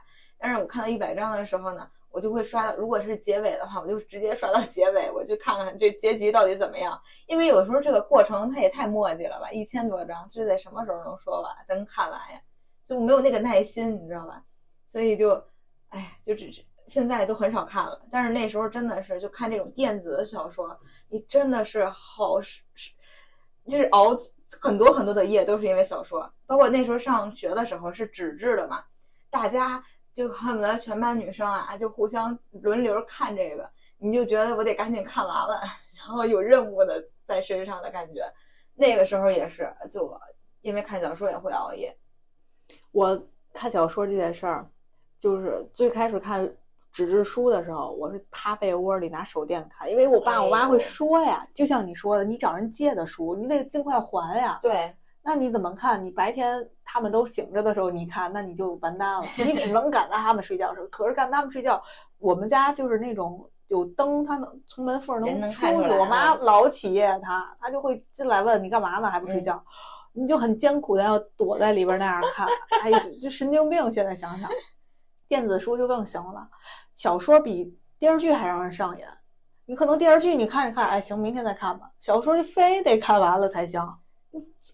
[0.44, 7.00] 但是我看到一百章的时候呢，我就会刷，如果是结尾的话，我就直接刷到结尾，我就看看这结局到底怎么样。
[7.26, 12.38] 因为有时候这个过程它也太磨叽了吧，一千多章，这得什么时候能说完，能看完呀？
[12.84, 14.44] 就没有那个耐心，你知道吧？
[14.86, 15.42] 所以就，
[15.88, 16.52] 哎，就只
[16.86, 17.98] 现在都很少看了。
[18.10, 20.78] 但是那时候真的是就看这种电子小说，
[21.08, 22.92] 你真的是好是是，
[23.66, 24.14] 就是熬
[24.60, 26.30] 很多很多的夜都是因为小说。
[26.44, 28.84] 包括那时候上学的时候是纸质的嘛，
[29.30, 29.82] 大家
[30.14, 35.60] 就恨不得全班女生啊就互相轮流看这个，你就觉得我得赶紧看完了，
[35.98, 38.22] 然后有任务的在身上的感觉。
[38.76, 40.20] 那个时候也是，就我
[40.62, 41.96] 因为看小说也会熬夜。
[42.92, 43.20] 我
[43.52, 44.70] 看小说这件事儿，
[45.18, 46.48] 就是最开始看
[46.92, 54.58] 纸质书的时候，我是趴被窝里拿手电看，因为我爸我妈会说呀，就像你说的，你找人借的书，你得尽快还呀。
[54.62, 54.94] 对，
[55.26, 56.04] 那你怎么看？
[56.04, 59.26] 你白天他们都醒着的时候，你看，那你就完蛋了。
[59.38, 60.86] 你只能赶在他们睡觉的时候。
[60.88, 61.82] 可是赶他们睡觉，
[62.18, 65.72] 我们家就是那种有灯，他能从门缝人能出去。
[65.72, 69.64] 我妈啊老起夜，她她就会进来问你干嘛呢，还不睡觉。
[70.12, 72.46] 你就很艰苦的要躲在里边那样看，
[72.82, 73.90] 哎，就就神经病。
[73.90, 74.50] 现在想想，
[75.26, 76.46] 电子书就更行了，
[76.92, 79.02] 小说比电视剧还让人上瘾。
[79.64, 81.90] 你可能电视剧你看着看着，哎，行，明天再看吧。
[81.98, 83.80] 小说就非得看完了才行。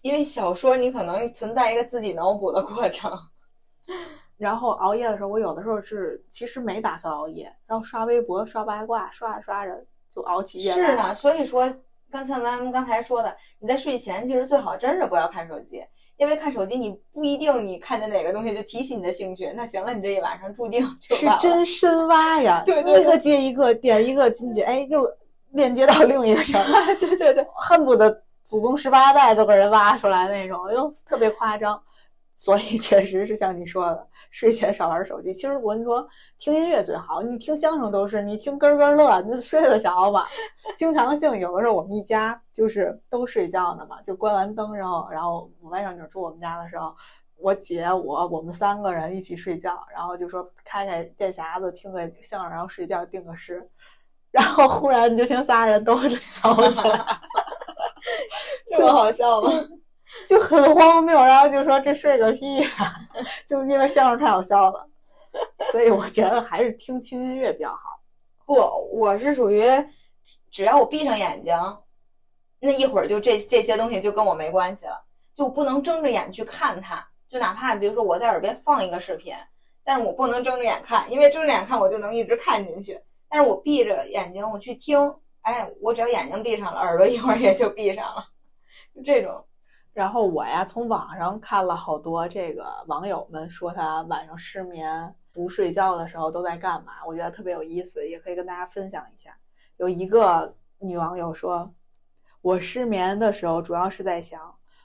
[0.01, 3.11] 因为小说你可能存在一个自己脑补的过程。
[4.37, 10.87] 然后熬夜的时候，我有的时候是其实没打算熬夜，然后刷微博、刷八卦，刷着刷着就熬起夜来。
[10.89, 11.71] 是呢，所以说，
[12.09, 15.83] 刚像咱们刚才说的，你在睡前其实最好真是不要看手机，
[16.17, 25.07] 因为看手机你不一定你看见哪个东西就提起你的兴趣，那行了，你这一晚上注定就是真 深挖呀，对对对一个接一个，点一个进去，哎，又
[25.51, 31.81] 链接到另一个上面， 对对对，恨不得祖宗十八代都给人挖出来那种，又特别夸张。
[32.35, 35.33] 所以确实是像你说的，睡前少玩手机。
[35.33, 36.05] 其实我跟你说，
[36.37, 40.25] 听音乐最好，你听相声都是，你听咯咯乐，你睡得着吗？
[40.75, 46.93] 经常性有的时候我们一家就是都睡觉呢嘛，就关完灯，然后然后我外甥女住我们家的时候，
[47.37, 53.65] 我姐我我们三个人一起睡觉，然后就说开开电匣子听个相声，然后睡觉定个时，
[54.29, 57.05] 然后忽然你就听仨人都 笑起来，
[58.75, 59.51] 这么好笑吗？
[60.27, 62.67] 就很荒谬，然后就说这睡个屁呀、
[63.47, 64.89] 就因为相声太好笑了，
[65.71, 68.01] 所以我觉得还是听轻音乐比较好。
[68.45, 68.53] 不，
[68.91, 69.63] 我是属于
[70.51, 71.55] 只要我闭上眼睛，
[72.59, 75.01] 那一会儿就这这些东西就跟我没关系了，
[75.33, 77.07] 就不能睁着眼去看它。
[77.29, 79.33] 就哪怕比如说我在耳边放一个视频，
[79.85, 82.99] 但是我不能睁着眼看，因为睁着眼看我就能一直看进去。
[83.29, 84.99] 但是我闭着眼睛我去听，
[85.41, 88.23] 哎，我只要眼睛闭上了，耳朵一会儿也就闭上了，
[88.95, 89.43] 就这种。
[89.93, 99.37] 然后我呀，从网上看了好多这个网友们说他晚上失眠不睡觉的时候都在干嘛，我觉得特别有意思，也可以跟大家分享一下。
[99.77, 101.73] 有一个女网友说，
[102.41, 104.39] 我失眠的时候主要是在想，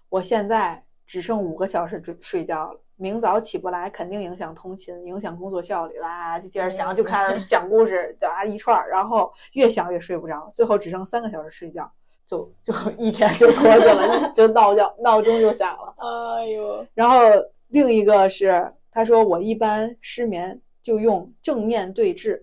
[0.08, 6.38] 我现在只剩五个小时睡睡觉了，明早起不来，肯定影响通勤，影响工作效率啦。
[6.38, 11.90] 就接着想，就开始讲故事，啊一串儿，然后越想越睡不着，最后只剩三个小时睡觉。
[12.24, 15.94] 就就 一天就过去了，就闹觉闹钟就响了。
[16.36, 17.20] 哎呦，然后
[17.68, 22.42] 另一个是，他说我一般失眠就用正念对峙，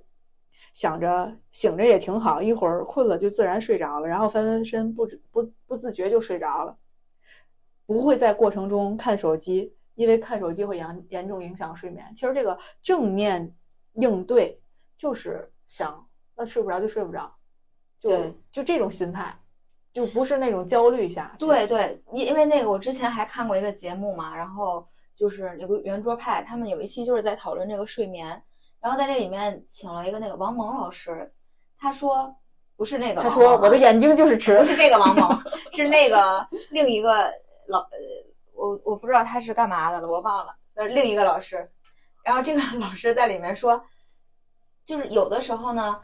[0.74, 6.78] 想着醒着也挺好，一会儿困了就自然睡着了，然后翻翻身不知不不自觉就睡着了，
[7.86, 12.06] 不会在过程中看手机，因为看手机会严严重影响睡眠。
[12.16, 13.56] 其实这个正念
[13.94, 14.60] 应对
[14.96, 17.34] 就是想那睡不着就睡不着，
[18.00, 19.38] 就对就这种心态。
[19.92, 21.36] 就不是那种焦虑下。
[21.38, 24.84] 对对，因因为那个我之前还看过一个节目嘛，然后
[25.16, 28.42] 就是有个圆桌派，他们有一期就是在讨论这个睡眠，
[28.82, 31.32] 然后在这里面请了一个那个王蒙老师，
[31.78, 32.36] 他说
[32.76, 34.66] 不是那个他说我的眼睛就是直不。
[34.66, 35.30] 是这个王蒙，
[35.74, 37.32] 是那个另一个
[37.68, 37.98] 老呃，
[38.54, 41.70] 我我不知道他是干嘛的了，我忘了，那，另一个老师，
[42.24, 43.84] 然后这个老师在里面说，
[44.86, 46.00] 就是有的时候呢。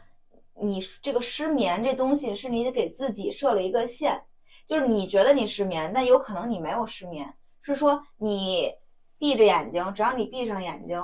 [0.62, 4.22] 你这个失眠这东西是你给自己设了一个线，
[4.68, 8.70] 就是你觉得你失眠，但有可能你没有失眠，是说你
[9.16, 11.02] 闭着眼睛，只要你闭上眼睛，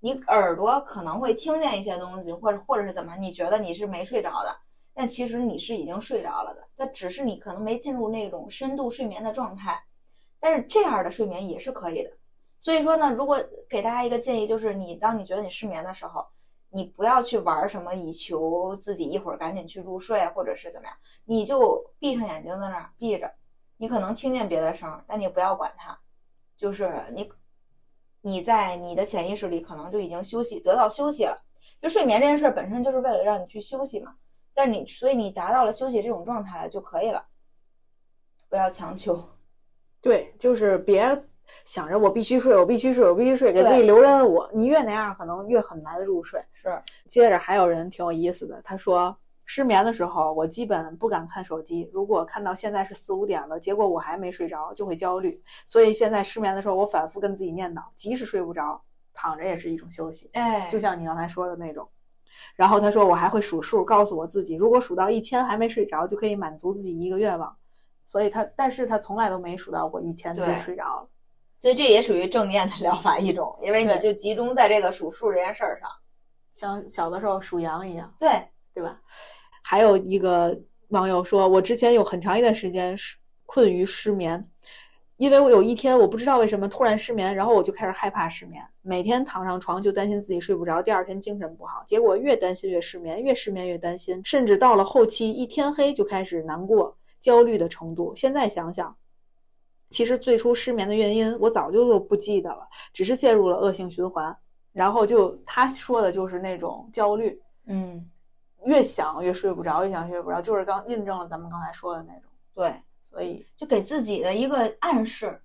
[0.00, 4.58] 你耳朵可能会听见一些东西，或者或者是怎么，你觉得你是没睡着的，
[4.92, 9.80] 但其实你是已经睡着了的，那只是你可能没进入那种深度睡眠的状态，
[10.40, 12.10] 但是这样的睡眠也是可以的。
[12.60, 16.26] 所以说呢，如果给大家一个建议，就是你当你觉得你失眠的时候。
[16.68, 23.32] 你不要去玩什么，以求自己一会儿赶紧去入睡，或者是怎么样，你就闭上眼睛在那儿闭着，
[23.78, 25.98] 你可能听见别的声，但你不要管它，
[26.56, 27.32] 就是你
[28.20, 31.40] 你在你的潜意识里可能就已经休息得到休息了。
[31.80, 34.14] 就睡眠这件事本身就是为了让你去休息嘛，
[34.52, 37.24] 但你所以你达到了休息这种状态了就可以了，
[38.50, 39.35] 不要强求。
[40.06, 41.24] 对，就是别
[41.64, 44.42] 想着我必须睡，我必须睡，我必须睡，给自己留任务。
[44.52, 46.40] 你越那样，可能越很难入睡。
[46.54, 51.90] 是，接着还有人挺有意思的，他说失眠的时候，我基本不敢看手机。
[51.92, 55.42] 如果看到现在是四五点了，结果我还没睡着，就会焦虑。
[55.66, 58.82] 所以现在失眠的时候，我反复跟自己念叨，即使睡不着，
[59.12, 60.30] 躺着也是一种休息。
[60.32, 61.88] 哎，就像你刚才说的那种。
[62.54, 67.56] 然后他说我还会数数，告诉我自己，如果数到一千还没睡着，就可以满足自己一个愿望。
[68.06, 71.08] 所以他，但是他从来都没数到过一千就睡着了。
[71.60, 75.88] 所以这也属于正念的疗法一种，因为你就集中在这个数数这件事儿上。
[76.52, 78.30] 像小的时候数羊一样，对，
[78.72, 78.98] 对吧？
[79.62, 84.48] 还有一个网友说，我之前有很长一段时间是困于失眠，
[85.16, 96.96] 因为我有一天我不知道为什么突然失眠，然后我就开始害怕失眠，每天躺上床就担心自己睡不着，第二天精神不好，结果越担心越失眠，越失眠越担心，甚至到了后期一天黑就开始难过、
[97.26, 98.14] 焦虑的程度。
[98.14, 98.96] 现在想想，
[99.90, 104.36] 其实最初失眠的原因我早就都不记得了，只是陷入了恶性循环。
[104.70, 108.08] 然后就他说的就是那种焦虑，嗯，
[108.64, 112.30] 越想越睡不着，越想越睡不着，就是刚印证了咱们刚才说的那种。
[112.54, 112.72] 对，
[113.02, 115.42] 所以就给自己的一个暗示，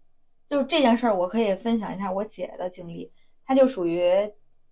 [0.48, 3.12] 就是这件事儿，我可以分享一下我姐的经历。
[3.44, 4.12] 她就属于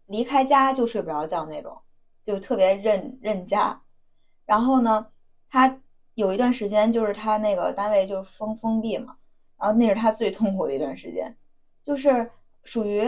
[0.06, 1.76] 离开家就睡不着觉那种，
[2.24, 3.82] 就特别认认家。
[4.46, 5.08] 然后呢，
[5.50, 5.80] 她
[6.20, 9.16] 有一段时间就是他那个单位就是封封闭嘛，
[9.58, 11.34] 然后那是他最痛苦的一段时间，
[11.86, 12.30] 就是
[12.66, 13.00] 属于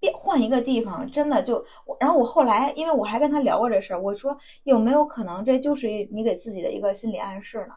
[0.00, 1.94] 变换一个地方，真的就我。
[2.00, 7.74] 然后我后来，因为我还跟他聊过这事儿，我说有没有可能这就是你给自己的一个心理暗示呢？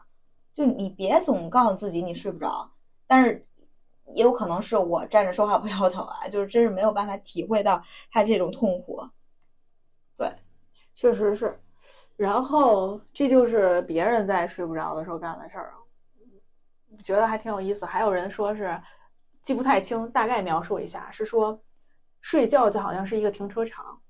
[0.54, 2.70] 就你别总告诉自己你睡不着，
[3.06, 3.46] 但是
[4.14, 8.98] 也有可能是我站着说话不腰疼啊，就是真是没有办法体会到他这种痛苦。
[10.16, 10.32] 对
[10.94, 11.60] 确实是。
[12.20, 15.80] 然后这就是别人在睡不着的时候干的事儿啊，
[17.02, 17.86] 觉得还挺有意思。
[17.86, 18.78] 还有人说是
[19.40, 21.58] 记不太清，大概描述一下，是说
[22.20, 24.02] 睡觉就好像是一个停车场，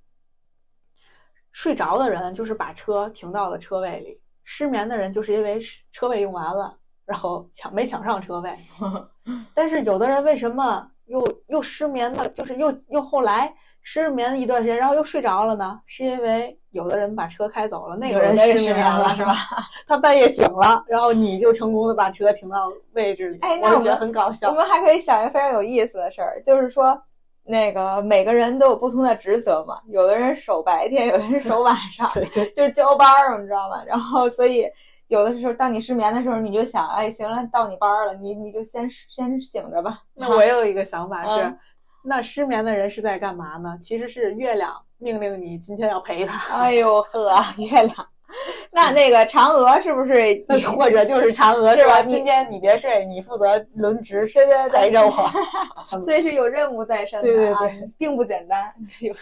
[1.53, 5.61] 睡着的人就是把车停到了车位里，失眠的人就是因为
[5.93, 8.59] 车位用完了，然后抢没抢上车位。
[9.55, 15.81] 但是有的人为什么又又失眠的，就是又又后来失眠一段时间，然后又睡着了呢？
[15.87, 19.35] 是因为有的人把车开走了，那个人失眠了，是吧？
[19.89, 22.57] 他半夜醒了，然后你就成功的把车停到
[22.93, 24.55] 位置里，哎那我我觉得很搞笑我。
[24.55, 27.01] 们还可以想一个非常有意思的事儿，就是说，
[27.45, 33.83] 那个每个人都有不同的职责嘛，有的人守白天，有的人守晚上， 对对，就是交班儿，你知道吗？
[33.87, 34.67] 然后所以
[35.09, 39.99] 有的时候，当你失眠的时候，你就想，哎，行了，到你班儿了，你你就先先醒着吧。
[40.15, 41.59] 那我也有一个想法是嗯，
[42.03, 43.79] 那失眠的人是在干嘛呢？
[43.81, 47.95] 其实是月亮命令你今天要陪他，哎呦呵，月亮，
[48.73, 50.65] 那那个嫦娥是不是你？
[50.65, 58.73] 或者就是嫦娥 是吧今天你别睡，你负责轮值对对对陪着我，所以是有任务在身的啊，对对对并不简单。
[59.01, 59.15] 有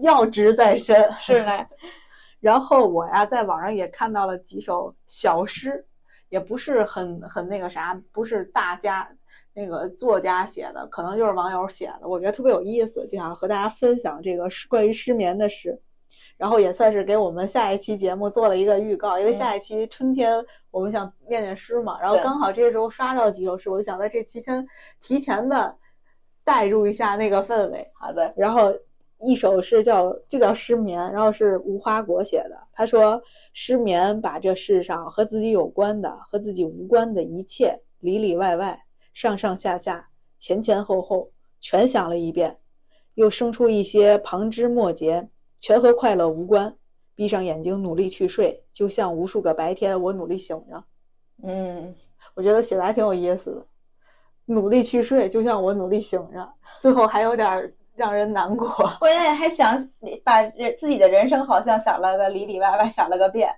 [0.00, 1.10] 要职在身。
[1.20, 1.66] 是呢，
[2.40, 5.84] 然后我呀，在网上也看到了几首小诗，
[6.28, 9.08] 也不是很很那个啥，不是大家
[9.54, 15.80] 那个作家写的，可能就是网友写的，我觉得特别有意思，就想和大家分享这个失关于失眠的诗。
[16.36, 24.66] 然后也算是给我们下一期节目做了一个预告，因为下一期春天我们想念念诗嘛，然后刚好这个时候刷到几首诗，我就想在这期先
[25.00, 25.78] 提前的
[26.42, 27.88] 带入一下那个氛围。
[27.94, 28.72] 好的，然后
[29.20, 32.60] 一首是叫就叫失眠，然后是无花果写的。
[32.72, 38.76] 他说失眠把这世上和自己有关的和自己无关的一切里里外外、
[39.14, 42.58] 上上下下、前前后后全想了一遍，
[43.14, 46.76] 又生出一些旁枝末节，全和快乐无关。
[47.16, 50.84] 闭上眼睛努力去睡，就像无数个白天我努力醒着。
[51.44, 51.94] 嗯，
[52.34, 53.66] 我觉得写的还挺有意思的。
[54.46, 58.66] 努力去睡，就像我努力醒着，最后还有点儿让人难过。
[59.00, 59.76] 我现在还想
[60.24, 63.48] 把人自己的人生好像想了个里里外外，想了个遍，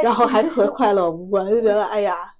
[0.00, 2.32] 然后还和快乐无关，就觉得哎呀，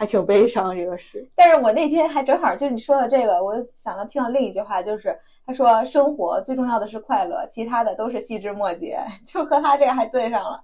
[0.00, 1.28] 还挺悲伤这个事。
[1.36, 10.58] 但是我那天还正好就是你说的这个，我想到听到另一句话，就是他说生活最重要的是快乐，其他的都是细枝末节， 就和他这个还对上了。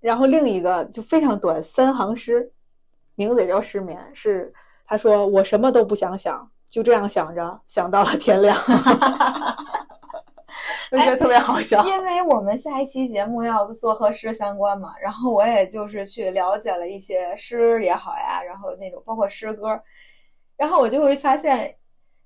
[0.00, 2.50] 然后另一个就非常短，三行诗，
[3.14, 4.50] 名字也叫失眠，是
[4.86, 8.56] 他说我什么都不想想，就这样想着，想到了天亮，
[10.90, 11.84] 我觉得特别好笑。
[11.86, 19.80] 因为我们下一期节目要做和诗相关嘛，然后我也就是去了解了一些诗也好呀，然后那种包括诗歌，
[20.56, 21.76] 然后我就会发现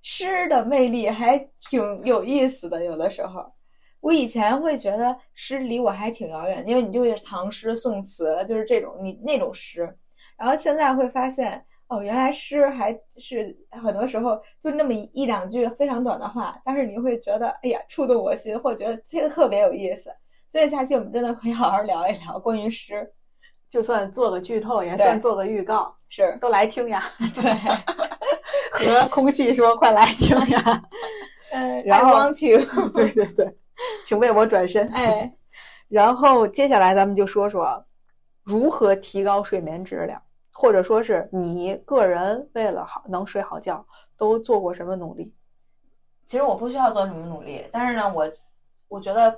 [0.03, 2.85] 诗的魅力还挺有意思的。
[2.85, 3.53] 有的时候，
[4.01, 9.97] 我以前会觉得诗离我还挺遥远，因为你就是唐诗宋词，就是这种你那种诗，
[10.37, 11.65] 然后现在会发现。
[11.91, 20.09] 哦，原来诗还是很多时候就那么一一两句非常短的话，但是你会觉得哎呀触动我心，或觉得这个特别有意思。
[20.49, 23.13] 所以下期我们真的可以好好聊一聊关于诗。
[23.69, 27.03] 就算做个剧透，也算做个预告，是都来听呀！
[27.35, 27.53] 对，
[28.73, 30.83] 和空气说快来听呀！
[31.53, 32.31] 呃然后
[32.95, 33.57] 对对对，
[34.05, 34.89] 请为我转身。
[34.89, 35.33] 哎，
[35.89, 37.85] 然后接下来咱们就说说
[38.45, 40.21] 如何提高睡眠质量，
[40.61, 45.35] 或者说是你个人为了好能睡好觉都做过什么努力？
[46.27, 48.31] 其实我不需要做什么努力，但是呢，我
[48.89, 49.35] 我觉得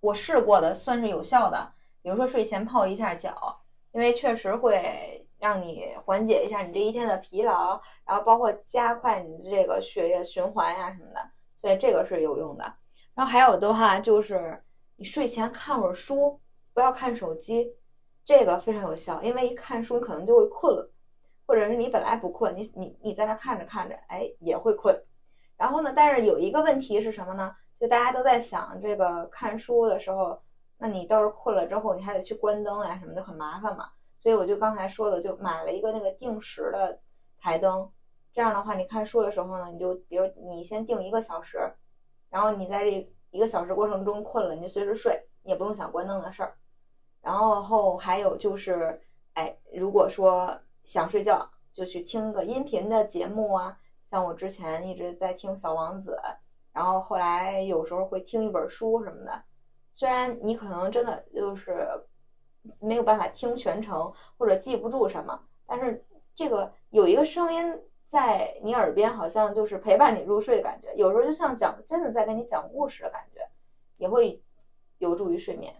[0.00, 1.72] 我试过的算是有效的，
[2.02, 3.56] 比如说睡前泡一下脚，
[3.92, 12.64] 因为确实会让你缓解一下你这一天的疲劳，然后包括加快你的这个血液循环呀什么的，所以这个是有用的。
[13.14, 14.60] 然后还有的话就是
[14.96, 16.40] 你睡前看会儿书，
[16.74, 17.72] 不要看手机，
[18.26, 20.92] 这个非常有效，因为一看书可能就会困了。
[21.46, 25.00] 或者是你本来不困，你你你在那看着看着，哎，也会困。
[25.56, 27.54] 然后呢，但是有一个问题是什么呢？
[27.78, 30.42] 就大家都在想，这个看书的时候，
[30.76, 33.88] 那你倒是困了之后，你还得去关灯呀，什么的，很麻烦嘛。
[34.18, 36.98] 所以我就刚才说的，就买了一个那个定时的
[37.38, 37.88] 台灯。
[38.32, 41.58] 这样的话，你看书的时候呢，你就比如你先定一个小时，
[42.28, 46.56] 然后你在这一个小时过程中困了，你就随时睡，你也不用想关灯的事儿。
[47.26, 49.00] 然后还有就是，
[49.34, 56.16] 哎，如果说想睡觉，就去听个音频的节目啊，像我之前一直在听《小王子》，
[56.72, 59.42] 然后后来有时候会听一本书什么的。
[59.92, 61.84] 虽然你可能真的就是
[62.78, 70.94] 没有办法听全程或者记不住什么，但是这个有一个声音在你耳边，好像就是陪伴你入睡的感觉。
[70.94, 73.40] 有时候就像讲真的在跟你讲故事的感觉，
[73.96, 74.40] 也会
[74.98, 75.74] 有助于睡眠。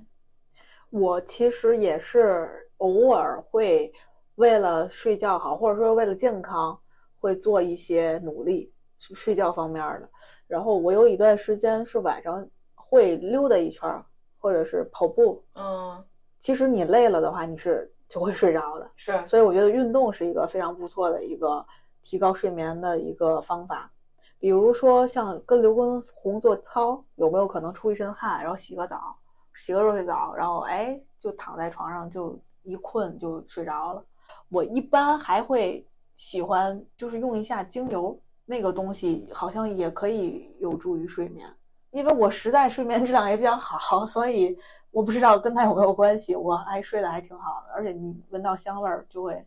[0.90, 3.92] 我其实也是偶尔会
[4.36, 6.78] 为了睡觉好，或者说为了健康，
[7.18, 10.08] 会做一些努力，去睡觉方面的。
[10.46, 14.04] 然后我有一段时间是晚上会溜达一圈儿，
[14.38, 15.44] 或者是跑步。
[15.54, 16.04] 嗯，
[16.38, 18.90] 其实你累了的话，你是就会睡着的。
[18.94, 21.66] 是，所以我觉得运动是一个非常不错的一个
[22.02, 23.90] 提高睡眠的一个方法。
[24.38, 29.16] 比如说像跟刘畊宏做操，有没有可能出一身汗，然后洗个澡，
[29.56, 34.04] 洗个热水澡，然后哎就躺在床上就一困就睡着了。
[34.48, 41.48] 我一般还会喜欢就是用一下精油，那个东西好像也可以有助于睡眠。
[41.90, 44.56] 因为我实在睡眠质量也比较好， 所以
[44.90, 49.46] 我不知道跟它有没有关系，我还睡得还挺好的，而且你闻到香味儿就会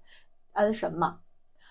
[0.53, 1.19] 安神嘛。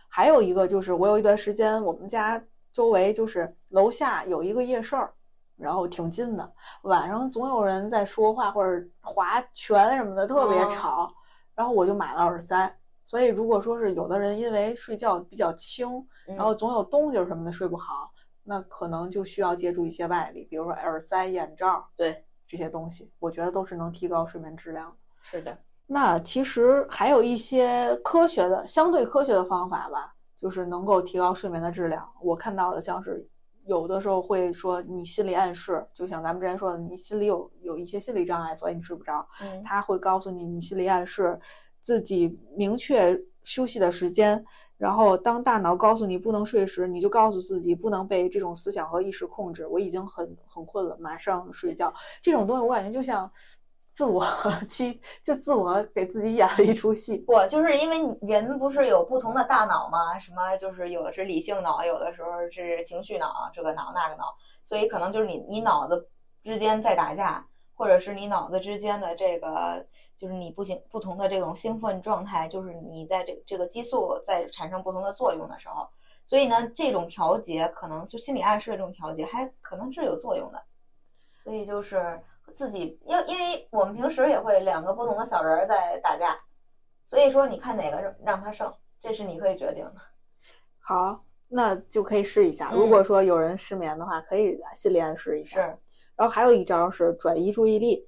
[0.08, 5.12] 还有一个就是我有一段时间我们家周围就是楼下有一个夜市儿，
[5.58, 6.52] 然后挺近的，
[6.82, 11.12] 晚上总有人在说话或者划拳什么的，特别哦吵。
[11.54, 15.88] 然后我就买了耳塞，所以如果说是有的人因为睡觉比较轻，
[16.28, 18.12] 嗯然后总有动静儿什么的睡不好，
[18.44, 24.96] 那可能就需要借助一些外力，比如说耳塞、眼罩对，这些东西，我觉得都是能提高睡眠质量的。
[25.22, 32.08] 是的，那其实还有一些科学的、相对科学的方法吧，就是能够提高睡眠的质量。
[32.22, 33.28] 我看到的像是
[33.68, 39.28] 有的时候会说你心理暗示，就像咱们之前说的，你心里有有一些心理障碍，所以你睡不着。
[39.42, 41.38] 嗯，他会告诉你，你心理暗示
[41.82, 44.42] 自己明确休息的时间，
[44.78, 49.66] 然后当大脑告诉你不能睡时，你就告诉自己不能被这种思想和意识控制。
[49.66, 51.92] 我已经很很困了，马上睡觉。
[52.22, 53.30] 这种东西我感觉就像
[53.98, 54.24] 自我
[54.70, 57.18] 欺，就自我给自己演了一出戏。
[57.26, 60.16] 不，就是因为人不是有不同的大脑吗？
[60.16, 64.32] 什么就是有的是理性脑，有的时候是情绪脑，这个脑那个脑，
[64.64, 66.08] 所以可能就是你你脑子
[66.44, 67.44] 之间在打架，
[67.74, 69.84] 或者是你脑子之间的这个
[70.16, 75.88] 就是你不行不同的这种兴奋状态，就是你在这这个激素在产生不同的作用的时候，
[76.24, 80.62] 所以呢，这种调节可能就心理暗示的这种调节还可能是有作用的，
[81.36, 82.22] 所以就是
[82.58, 86.36] 自己，因因为我们平时也会两个不同的小人儿在打架，
[87.06, 89.94] 所以说你看哪个让让他胜，这是你可以决定的。
[90.80, 92.70] 好，那就可以试一下。
[92.72, 95.62] 嗯如果说有人失眠的话，可以心理暗示一下。
[95.62, 95.78] 是，
[96.16, 98.04] 然后还有一招是转移注意力。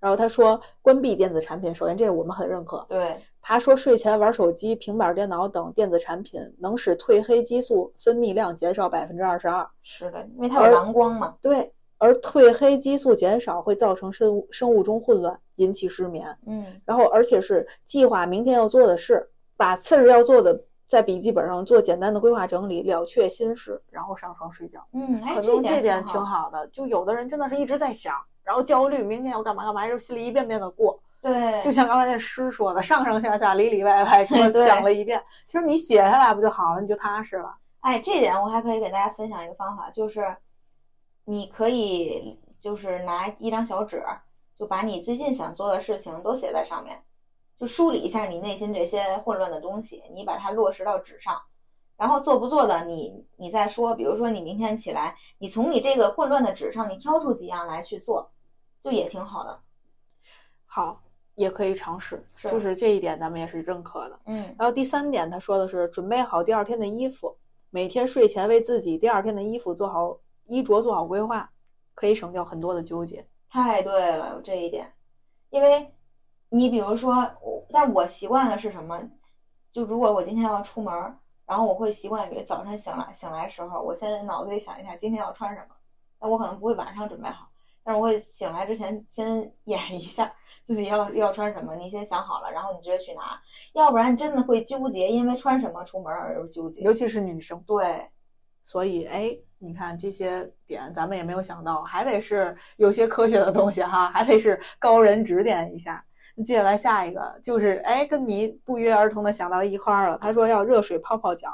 [0.00, 2.84] 然后他说关闭电子产品，首先这个我们很认可。
[2.90, 9.66] 对，他说睡前玩手机、平板电脑等电子产品能使褪黑激素分泌量减少百分之二十二。
[9.82, 11.34] 是的，因为它有蓝光嘛。
[11.40, 11.72] 对，
[12.04, 16.26] 而褪黑激素减少会造成生物生物钟混乱，引起失眠。
[16.46, 19.26] 嗯，然后而且是计划明天要做的事，
[19.56, 24.86] 把次日要做的在笔记本上做简单的规划整理，了却心事，然后上床睡觉。
[24.92, 26.50] 嗯，哎，可能这点点挺好。
[26.50, 26.66] 的。
[26.68, 31.00] 就有的人真的是一直在想，然后焦虑，明天要干嘛干嘛，就心里一遍遍的过。
[31.22, 35.18] 对， 就像刚才那诗说的，上上下下、里里外外， 给我对想了一遍。
[35.46, 37.54] 其实你写下来不就好了，你就踏实了。
[37.80, 40.20] 哎，这点我还可以给大家分享一个方法，就是
[41.24, 44.02] 你可以就是拿一张小纸，
[44.56, 47.02] 就把你最近想做的事情都写在上面，
[47.56, 51.40] 就梳理一下你内心这些混乱的东西，你把它落实到纸上，
[51.96, 53.94] 然后做不做的你你再说。
[53.94, 58.30] 比如说你明天起来，你从你这个混乱的纸上，你挑出几样来去做，
[58.82, 59.60] 就也挺好的。
[60.66, 61.00] 好，
[61.36, 64.20] 也可以尝试，是就是这一点咱们也是认可的。
[64.26, 67.36] 嗯然后第三点，他说的是准备好第二天的衣服，
[67.70, 71.50] 每天睡前为自己第二天的衣服做好衣着做好规划，
[71.94, 73.26] 可以省掉很多的纠结。
[73.48, 74.92] 太对了，有这一点，
[75.50, 75.92] 因为
[76.48, 79.00] 你比如说我，但我习惯的是什么？
[79.72, 85.74] 就如果我今天要出门儿，然后我会习惯于早晨醒来醒来时候，我先脑子里想一下今天要穿什么，
[86.20, 87.48] 那我可能不会晚上准备好，
[87.82, 90.32] 但是我会醒来之前先 演一下，
[90.64, 93.40] 自己要要穿什么，你先想好了，然后你直接去拿，
[93.72, 96.82] 要不然真的会纠结，因为穿什么出门而纠结。
[96.82, 97.60] 尤其是女生。
[97.66, 98.08] 对，
[98.62, 106.04] 所以，哎，你看这些点，咱们也没有想到，还得是有些科学的东西哈，还得是高人指点一下。
[106.44, 110.18] 接下来下一个就是，哎，跟你不约而同的想到一块儿了。
[110.18, 111.48] 他说要热水泡泡脚，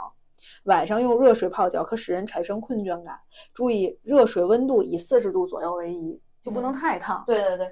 [0.65, 3.21] 晚上用热水泡脚可使人产生困倦感，
[3.53, 7.69] 注意热水温度以四十度左右为宜，就不能太烫，对对对，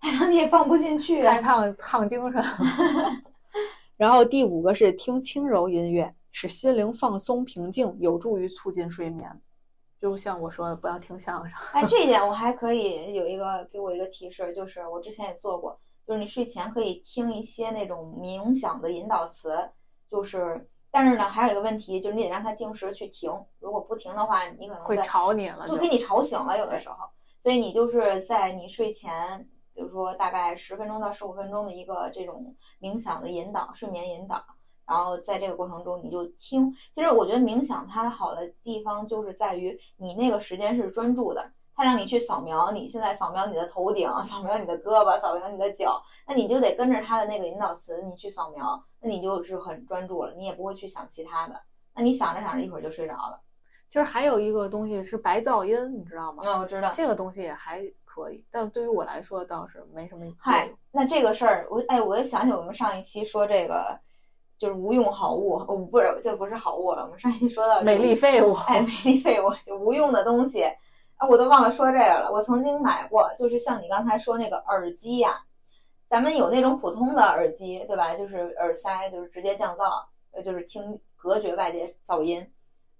[0.00, 1.34] 太烫你也放不进去啊。
[1.34, 2.44] 太烫烫精神。
[3.96, 9.40] 然后第五个是听轻柔音乐，使心灵放松平静，有助于促进睡眠。
[10.00, 11.58] 就像我说的，不要听相声。
[11.74, 19.70] 哎，这一点我还可以有一个给我一个提示，就是我之前也做过，就是你睡前可以听一些那种冥想的引导词，
[20.10, 26.96] 就是但是呢，还有一个问题，就是你得让它定时去停，如果不停的话，你可能会吵你了，就就给你吵醒了，有的时候。
[27.38, 34.42] 所以你就是在你睡前，比如说大概十分钟到十五分钟的一个这种冥想的引导，睡眠引导。
[34.90, 36.74] 然后在这个过程中，你就听。
[36.92, 51.54] 其实我觉得冥想它好的地方就是在于你那个时间是专注的，它让你去扫描你现在扫描你的头顶， 扫描你的胳膊，扫描你的脚，那你就得跟着它的那个引导词你去扫描，那你就是很专注了，你也不会去想其他的。
[51.94, 53.40] 那你想着想着一会儿就睡着了。
[53.88, 56.42] 其实还有一个东西是白噪音，你知道吗？
[56.44, 56.90] 啊，我知道。
[56.92, 63.98] 这个东西也还可以，但对于我来说倒是没什么作嗨。，那这个事儿，我哎，我又想起我们上一期说这个，
[64.60, 67.02] 就是无用好物，哦，不是，这不是好物了。
[67.04, 70.64] 我们上一期说到美丽废物，哎，美丽废物就无用的东西，
[71.16, 72.30] 啊，我都忘了说这个了。
[72.30, 75.40] 我曾经买过，就是像你刚才说那个耳机呀、
[76.10, 78.14] 咱们有那种普通的耳机，对吧？
[78.14, 82.46] 就是耳塞，就是直接降噪，呃，就是听隔绝外界噪音。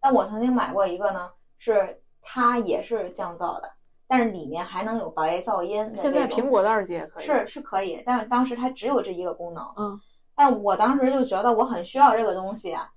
[0.00, 3.70] 但我曾经买过一个呢，是它也是降噪的，
[4.08, 7.22] 但是里面还能有白噪音现在苹果的耳机也可以。
[7.22, 9.62] 是是可以，但是当时它只有这一个功能。
[9.76, 10.00] 嗯，
[10.40, 12.90] 但是我当时就觉得我很需要这个东西啊，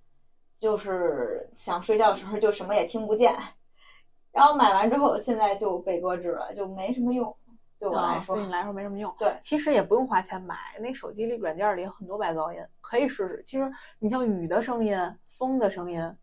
[0.57, 3.35] 就是想睡觉的时候就什么也听不见，
[4.31, 7.35] 然后买完之后现在就被搁置了，就没什么用，
[7.77, 8.33] 对我来说。
[8.33, 9.13] 啊对你来说没什么用。
[9.19, 13.43] 对其实也不用花钱买，那手机里软件里有很多白噪音，可以试试。
[13.45, 13.69] 其实
[13.99, 16.15] 你像雨的声音、风的声音，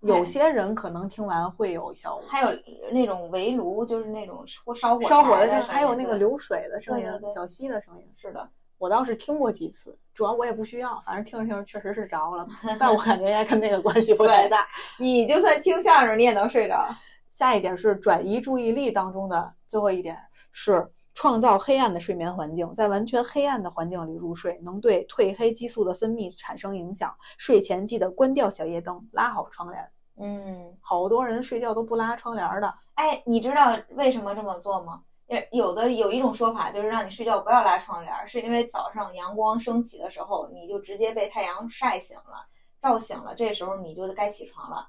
[0.00, 2.24] 有些人可能听完会有效果。
[2.28, 2.50] 还有
[2.92, 8.14] 那种围炉，就是那种或烧火烧火的，柴就还有那个流水的声音小溪的声音。
[8.18, 8.46] 是的，
[8.78, 12.46] 我倒是听过几次，主要我也不需要，反正听着听着确实是着了，
[12.78, 14.66] 但我感觉应该跟那个关系不太大。
[14.98, 16.88] 你就算听相声你也能睡着。
[17.30, 20.16] 下一点是转移注意力当中的最后一点
[20.52, 27.14] 是创造黑暗的睡眠环境，在完全黑暗的环境里入睡，能对褪黑激素的分泌产生影响。
[27.38, 29.90] 睡前记得关掉小夜灯，拉好窗帘。
[30.18, 35.02] 嗯，好多人睡觉都不拉窗帘的，哎，你知道为什么这么做吗？
[35.28, 42.46] 也有的有一种说法就是让你睡觉不要拉窗帘，是因为早上阳光升起的时候，你就直接被太阳晒醒了，
[42.80, 44.88] 照醒了，这时候你就该起床了。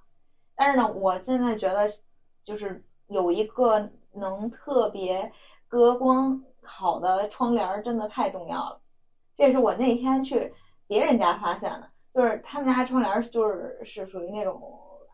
[0.55, 1.87] 但是呢，我现在觉得
[2.45, 5.31] 就是有一个能特别
[5.67, 8.79] 隔光好的窗帘，真的太重要了。
[9.35, 10.53] 这是我那天去
[10.87, 14.59] 别人家发现的，就是他们家窗帘就是是属于那种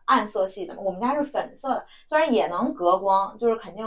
[0.06, 3.86] 暗色系的，我们家是粉色的，虽然也能隔光，就是肯定，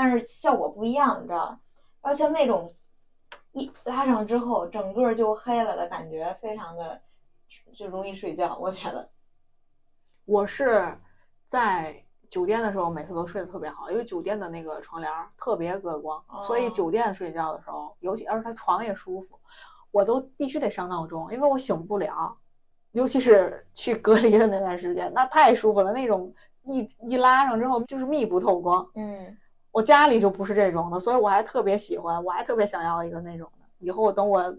[0.00, 1.60] 但是效果不一样，你知道吧？
[2.00, 2.72] 然后像那种
[3.52, 6.98] 一拉上之后，整个就黑了的感觉，非常的
[7.76, 9.10] 就容易睡觉，我觉得。
[10.24, 10.98] 我是
[11.46, 19.38] 在酒店的时候，每次都睡得特别好，因为酒店的那个床帘特别隔光，所以哦酒店睡觉的时候，尤其而且它床也舒服，
[19.90, 22.34] 我都必须得上闹钟，因为我醒不了，
[22.92, 28.88] 尤其是去隔离的那段时间，那太舒服了，那种一一拉上之后就是密不透光。
[28.94, 29.36] 嗯，
[29.72, 33.66] 我家里就不是这种的，所以我还特别喜欢，我还特别想要一个那种的。
[33.78, 34.56] 以后等我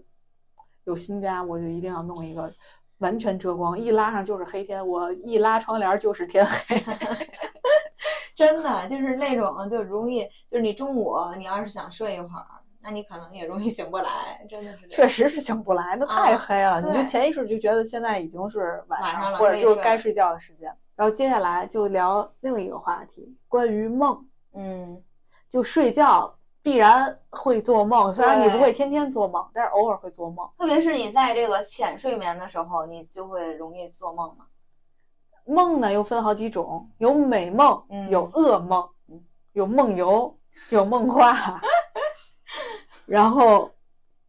[0.84, 2.52] 有新家，我就一定要弄一个
[2.98, 6.82] 完全遮光，一拉上就是黑天，我一拉窗帘就是天黑。
[8.34, 12.46] 真的就是那种就容易，就是你中午你要是想睡一会儿，
[12.80, 14.86] 那你可能也容易醒不来，真的是。
[14.88, 20.74] 确实是醒不来，那太黑了，你就潜意识就觉得现在已经是晚晚上了或者就是该睡觉的时间。
[20.96, 24.26] 然后接下来就聊另一个话题，关于梦。
[24.54, 25.02] 嗯，
[25.48, 30.48] 就睡觉必然会做梦，虽然你不会天天做梦，但是偶尔会做梦。
[30.58, 34.46] 特别是你在这个浅睡眠的时候，你就会容易做梦嘛。
[35.44, 38.88] 梦呢又分好几种，有美梦，嗯有噩梦，
[39.52, 40.38] 有梦游，
[40.70, 41.60] 有梦话。
[43.06, 43.68] 然后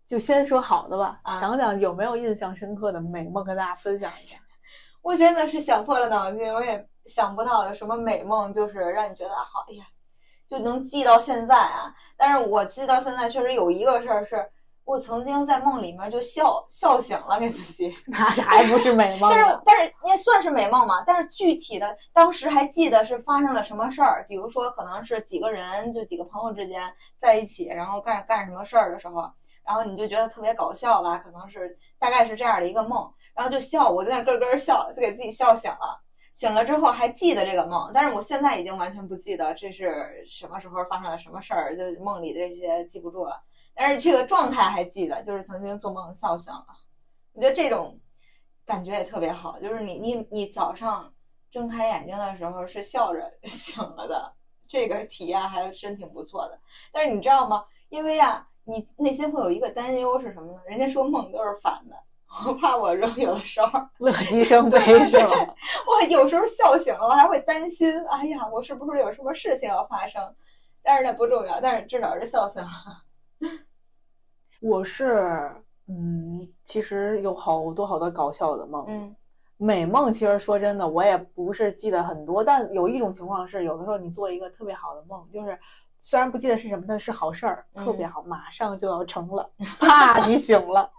[0.08, 4.40] 就先说好的吧，啊讲讲有没有印象深刻的美梦，跟大家分享一下。
[5.04, 9.86] 我真的是想破了脑筋，我也想不到有什么美梦，就是让你觉得好，哎呀，
[10.48, 11.94] 就能记到现在啊。
[12.18, 14.50] 但是我记到现在确实有一个事儿是。
[14.86, 19.32] 我曾经在梦里面就笑笑醒了，给自己， 那还不是美梦？
[19.32, 21.02] 但是但是那算是美梦嘛。
[21.08, 29.22] 但是具体的当时还记得是发生了什么事儿，比如说可能是几个人就几个朋友之间在一起，然后干干什么事儿的时候，
[29.66, 31.18] 然后你就觉得特别搞笑吧？
[31.18, 36.03] 可能是大概是这样的一个梦，然后就笑，我在那咯咯笑，就给自己笑醒了。
[36.34, 43.42] 醒了之后还记得这个梦，但是我现在已经完全不记得这是什么时候发生了什么事儿，就梦里这些记不住了。
[43.76, 46.66] 但是这个状态还记得，就是曾经做梦笑醒了。
[47.34, 48.00] 我觉得这种
[48.66, 51.14] 感觉也特别好，就是你你你早上
[51.52, 54.34] 睁开眼睛的时候是笑着 醒了的，
[54.68, 56.60] 这个体验还真挺不错的。
[56.92, 57.64] 但是你知道吗？
[57.90, 60.60] 因为呀，你内心会有一个担忧是什么呢？
[60.66, 61.96] 人家说梦都是反的，
[62.46, 65.32] 我怕我有的时候乐极生悲是吧？
[65.88, 70.22] 我有时候笑醒了，我还会担心，哎呀，我是不是有什么事情要发生？
[70.82, 72.70] 但是那不重要，但是至少是笑醒了。
[74.62, 79.16] 我是，嗯，其实有好多好多搞笑的梦，嗯，
[79.58, 85.58] 美梦其实说真的，我也不是记得很多，但有一种情况是，有的时候你做一个特别好的梦，就是
[86.06, 89.50] 虽然不记得是什么，但是好事儿，特别好，马上就要成了，
[89.80, 90.92] 啪，你醒了，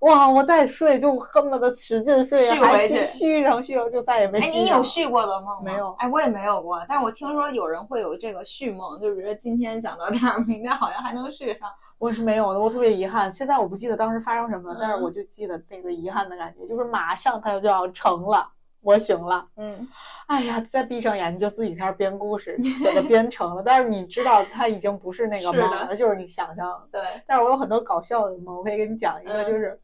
[0.00, 4.40] 哇，我再睡就恨不得使劲睡，还继续上续上，就再也没。
[4.40, 5.60] 哎，你有续过的梦吗？
[5.62, 5.92] 没有。
[5.98, 11.68] 哎，我也没有过，但是我听说有人会有这个续梦，就是今天讲到这儿， 明天好像还能续上。
[11.98, 13.30] 我是没有的，我特别遗憾。
[13.30, 18.50] 现在我不记得当时发生什么，但是我就记得那个遗憾的感觉，就是马上它就要成了，
[18.82, 19.86] 我醒了，嗯，
[20.26, 23.62] 哎呀，再闭上眼睛就自己开始编故事，给它编成了。
[23.62, 26.88] 但是你知道，它已经不是那个梦了，就是你想象。
[26.90, 27.02] 对。
[27.26, 29.78] 但是我有很多搞笑的梦，我可以给你讲一个，就是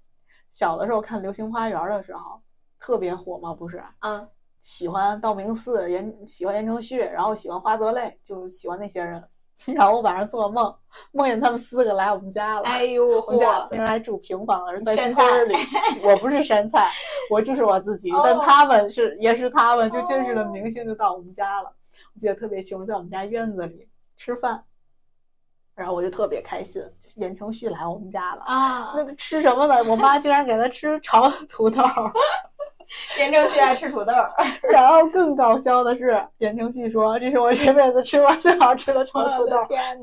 [0.51, 2.41] 小的时候看《流星花园》的时候，
[2.79, 3.83] 特别火嘛，不是？
[4.01, 4.27] 嗯。
[4.59, 9.23] 喜欢道明寺，言喜欢言承旭，然后喜欢花泽类，就喜欢那些人。
[9.75, 10.75] 然后我晚上做梦，
[11.13, 12.63] 梦见他们四个来我们家了。
[12.63, 15.55] 哎呦，我们家那时候还住平房，是在村里。
[16.03, 16.91] 我不是山菜，
[17.31, 18.11] 我就是我自己。
[18.23, 21.73] 但他们是，也是他们，就真实的明星就到我们家了。
[22.15, 24.63] 我记得特别清楚，在我们家院子里吃饭，
[25.75, 26.83] 然后我就特别开心。
[27.15, 28.93] 言承旭来我们家了啊！
[28.95, 29.83] 那吃什么呢？
[29.85, 31.83] 我妈竟然给他吃炒 土豆。
[33.19, 34.13] 言承旭爱吃土豆，
[34.71, 39.57] 然后更搞笑的是，言承旭说：“这是我这辈子吃过最好吃的炒土豆，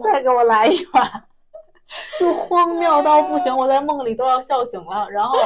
[0.03, 1.03] 再给我来一碗。
[2.17, 5.07] ”就荒谬到不行，我在梦里都要笑醒了。
[5.09, 5.38] 然后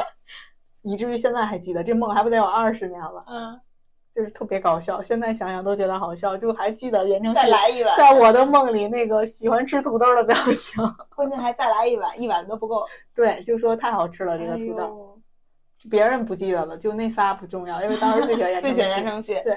[0.82, 3.24] 以至于现在还记得这梦，还不得有二十年了。
[3.26, 3.60] 嗯，
[4.14, 6.36] 就是特别搞笑，现在想想都觉得好笑。
[6.36, 10.82] 就还记得言承旭再来一碗，在我的梦里那个喜欢吃土豆的表情。
[11.14, 12.86] 关键还再来一碗，一碗都不够。
[13.14, 15.17] 对，就说太好吃了这个土豆。
[15.88, 18.60] 别人不记得了，就那仨不重要，因为当时最喜欢 言。
[18.60, 19.34] 最喜欢言承旭。
[19.42, 19.52] 对，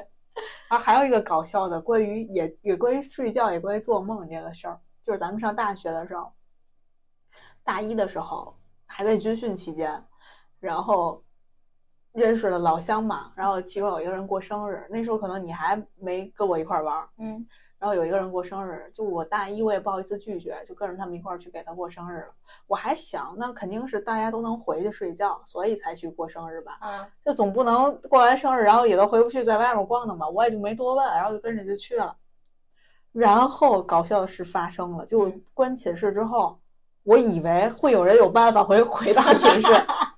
[0.70, 6.32] 然后还有一个搞笑的，关于也也关于睡觉，也关于做梦这个事儿，就是咱们上大学的时候，
[7.64, 8.56] 大一的时候
[8.86, 10.04] 还在军训期间，
[10.60, 11.24] 然后
[12.12, 17.48] 认识了老乡嘛，然后其中有一个人过生日，那时候可能你还没跟我一块玩，嗯。
[17.82, 22.28] 然后有一个人过生日，就我大一，我也不好意思拒绝，就跟着他们一块儿去给他过生日了。
[22.68, 26.78] 我还想，那肯定是大家都能回去睡觉，所以才去过生日吧。
[26.84, 30.30] 嗯，这总不能过完生日然后也都回不去，在外面逛的嘛。
[30.30, 32.16] 我也就没多问，然后就跟着就去了。
[33.12, 36.60] 然后搞笑的事发生了，就关寝室之后，
[37.02, 39.68] 我以为会有人有办法回 回到寝室，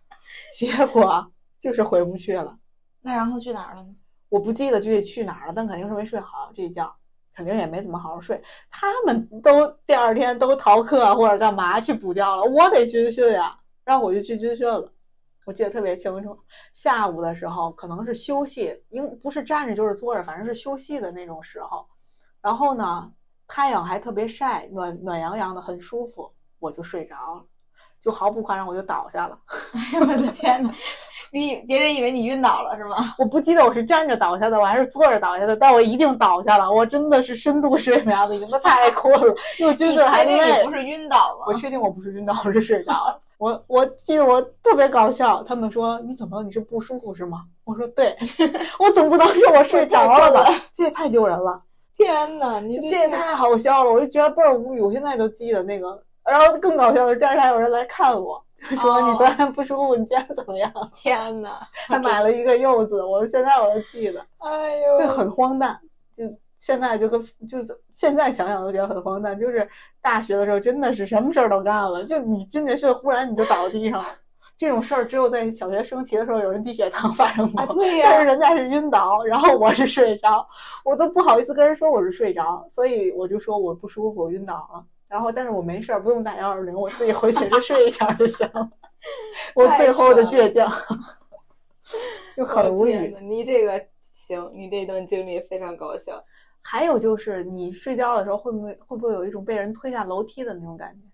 [0.59, 2.57] 结果就是回不去了。
[2.99, 3.95] 那然后去哪儿了呢？
[4.28, 6.93] 我不记得具体去哪儿了，但肯定是没睡好这一觉。
[7.34, 14.91] 肯定也没怎么好好睡，他们都第二天都逃课或者干嘛去补觉了，我得军训呀，然后我就去军训了。
[15.45, 16.38] 我记得特别清楚，
[16.73, 21.86] 下午的时候可能是休息，应不是站着就是坐着，反正是休息的那种时候。
[22.41, 23.11] 然后呢，
[23.47, 27.45] 太阳还特别晒，暖暖洋洋的，很舒服，我就睡着了，
[27.99, 29.38] 就毫不夸张，我就倒下了。
[29.73, 30.73] 哎呦我的天呐！
[31.34, 32.95] 你别人以为你晕倒了是吗？
[33.17, 36.71] 我不记得我是站着倒下的，我还是坐着倒下的，但我一定倒下了。
[36.71, 40.61] 我真的是深度睡眠了，已经太 困了，因为就是还累。
[40.61, 41.45] 你不是晕倒吗？
[41.47, 43.19] 我确定我不是晕倒，我是睡着了。
[43.39, 46.43] 我我记得我特别搞笑，他们说你怎么了？
[46.43, 47.39] 你是不舒服是吗？
[47.63, 48.15] 我说对，
[48.79, 50.45] 我总不能说我睡着了吧？
[50.71, 51.59] 这也太丢人了！
[51.97, 54.81] 天哪，你这也太好笑了，我就觉得倍儿无语。
[54.81, 58.39] 我现在都记得那个，然后更搞笑的是，这儿还有人来看我。
[58.80, 60.72] 说你昨天不舒服，你今天怎么样？
[60.95, 61.68] 天哪！
[61.88, 64.20] 还买了一个柚子，我现在我都记得。
[64.39, 65.80] 哎呦，就很荒诞。
[66.16, 66.24] 就
[66.57, 67.57] 现在就跟就
[67.91, 69.38] 现在想想都觉得很荒诞。
[69.39, 69.68] 就是
[70.01, 72.03] 大学的时候，真的是什么事儿都干了。
[72.03, 74.05] 就你军训，忽然你就倒地上了，
[74.57, 77.61] 这种事儿只有在小学升旗的时候有人低血糖发生过。
[77.61, 80.47] 啊，对但是，人家是晕倒，然后我是睡着，
[80.86, 84.84] 我都不好意思跟人说我是睡着，所以我就说我不舒服，我晕倒了。
[85.14, 88.68] 然后，但是我没事儿，不用打幺二零，我自己回寝室睡一觉就行了。
[89.53, 90.68] 我最后的倔强，
[92.36, 93.16] 就很无语。
[93.22, 96.20] 你这个行，你这段经历非常搞笑。
[96.64, 101.07] 还有就是，你睡觉的时候会不会会不会有一种被人推下楼梯的那种感觉？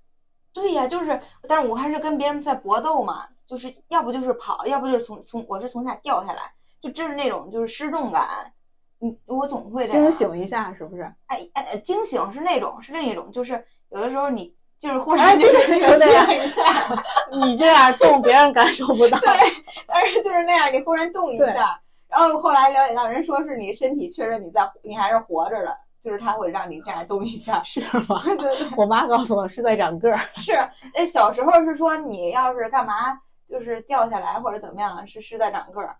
[0.53, 8.49] 对呀，就是，但是我还是跟别人在搏斗嘛，就是要不就是跑，要不就是从从我是从下掉下来，就真是那种就是失重感，
[9.01, 11.01] 嗯，我总会惊，醒一下，是不是？
[11.25, 16.63] 哎哎，哎惊醒是那种，是另一种，就是有的时候你就是忽哎然就是就那样一下，
[17.45, 19.17] 你这样动，别人感受不到。
[19.19, 19.29] 对，
[19.87, 27.61] 但是就是那样，你忽然动一下，然后后来了解到人说是你身体确认你在你还是活着的，就是他会让你这样动一下。
[27.65, 28.21] 是吗？
[28.23, 30.17] 对对对， 我妈告诉我是在长个儿。
[30.37, 30.53] 是，
[30.93, 33.19] 那，小时候是说你要是干嘛，
[33.49, 35.95] 就是掉下来或者怎么样，是是在长个儿。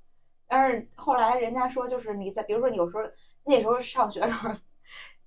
[0.48, 3.04] 但是后来人家说，就是你在，比如说你有时候
[3.44, 4.50] 那时候上学的时候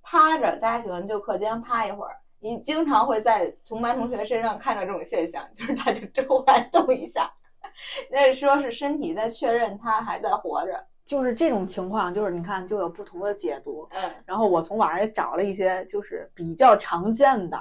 [0.01, 7.31] 趴着，大家喜欢就课间趴一会儿，你经常会在同班同学身上看到这种现象，就是他就 突然动一下，
[8.11, 10.85] 那说是身体在确认他还在活着。
[11.05, 13.87] 就是这种情况，就是你看就有不同的解读。
[13.91, 17.57] 嗯，然后我从网上也找了一些就是比较常见的，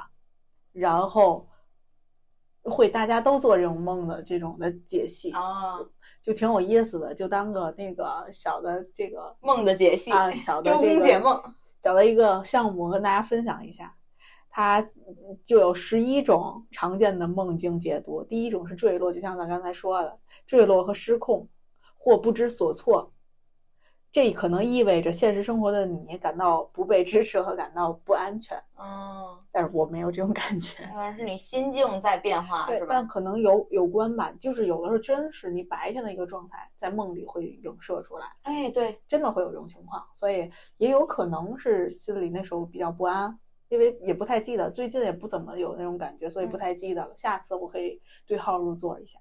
[0.73, 1.49] 然后
[2.65, 5.79] 会大家都做这种梦的这种的解析，啊，
[6.21, 11.41] 就挺有意思的，就当个那个小的这个梦的解析，啊小的这个解梦。
[11.81, 13.95] 小的一个项目跟大家分享一下。
[14.55, 14.87] 它
[15.43, 18.23] 就有十一种常见的梦境解读。
[18.23, 21.49] 第一种是坠落，就像咱刚才说的，坠落和失控
[21.97, 23.11] 或不知所措，
[24.11, 28.55] 这可能意味着现实生活的你感到不被支持和感到不安全。
[28.79, 33.09] 嗯，但是我没有这种感觉， 可能是你心境在变化，对但？
[33.09, 43.39] 可能有有关吧，就是有的时候真是你白天的一个状态，在梦里会影射出来，哎，对，真的会有这种情况，所以也有可能是心里那时候比较不安，
[43.73, 47.11] 因为也不太记得，最近也不怎么有那种感觉，所以不嗯太记得了。
[47.17, 49.19] 下次我可以对号入座一下。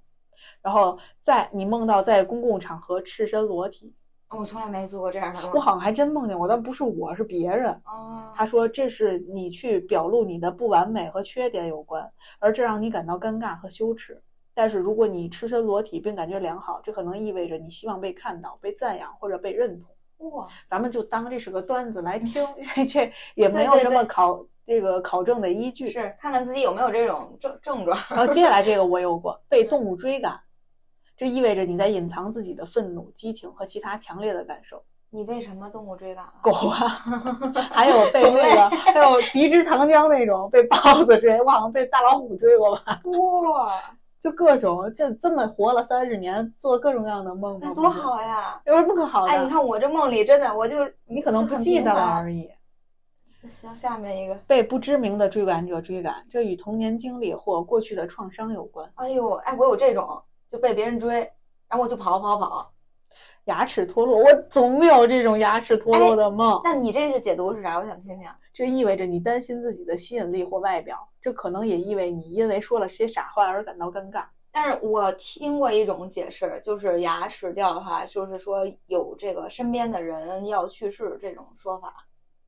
[0.61, 3.95] 然后在你梦到在公共场合赤身裸体，
[4.27, 5.51] 我从来没做过这样的梦。
[5.53, 7.71] 我好像还真梦见过，但不是我是别人。
[7.85, 14.21] 哦，他说这是你去表露你的不完美和缺点有关，而这让你感到尴尬和羞耻。
[14.53, 19.87] 但是如果你赤身裸体并感觉良好，这可能意味着你希望被看到、被赞扬或者被认同。
[20.29, 22.45] 哇，咱们就当这是个段子来听，
[22.87, 25.89] 这也没有什么考这个考证的依据。
[25.89, 27.97] 是看看自己有没有这种症症状。
[28.09, 30.39] 然后接下来这个我有过， 被动物追赶，
[31.17, 34.83] 这意味着你在隐藏自己的愤怒、激情和其他强烈的感受。
[35.13, 36.33] 你被什么动物追赶了？
[36.41, 36.87] 狗啊，
[37.69, 43.73] 还有被那个，还有极之糖浆那种被豹子追，我好像被大老虎追过吧，哇，
[44.21, 47.89] 就各种，就这么活了三十年，做各种各样的梦，那多！
[47.89, 48.61] 好呀！
[48.65, 49.31] 有什么可好的？
[49.31, 52.47] 哎，你看我这梦里真的，我就你可能不记得了而已。
[53.49, 58.87] 行，下面一个，被不知名的追赶者追赶，这与童年经历或过去的创伤有关。
[58.93, 61.17] 哎呦，哎，我有这种，就被别人追，
[61.67, 62.71] 然后我就跑跑跑。
[63.45, 66.61] 牙齿脱落，我总有这种牙齿脱落的梦。
[66.63, 67.79] 那你这是解读是啥？
[67.79, 68.29] 我想听听。
[68.53, 74.25] 这意味着你担心自己的吸引力或外表，这可能也意味你因为说了些傻话而感到尴尬。
[74.51, 81.93] 但是我听过一种解释，就是牙齿掉的话，就是说有这个身边的人要去世这种说法。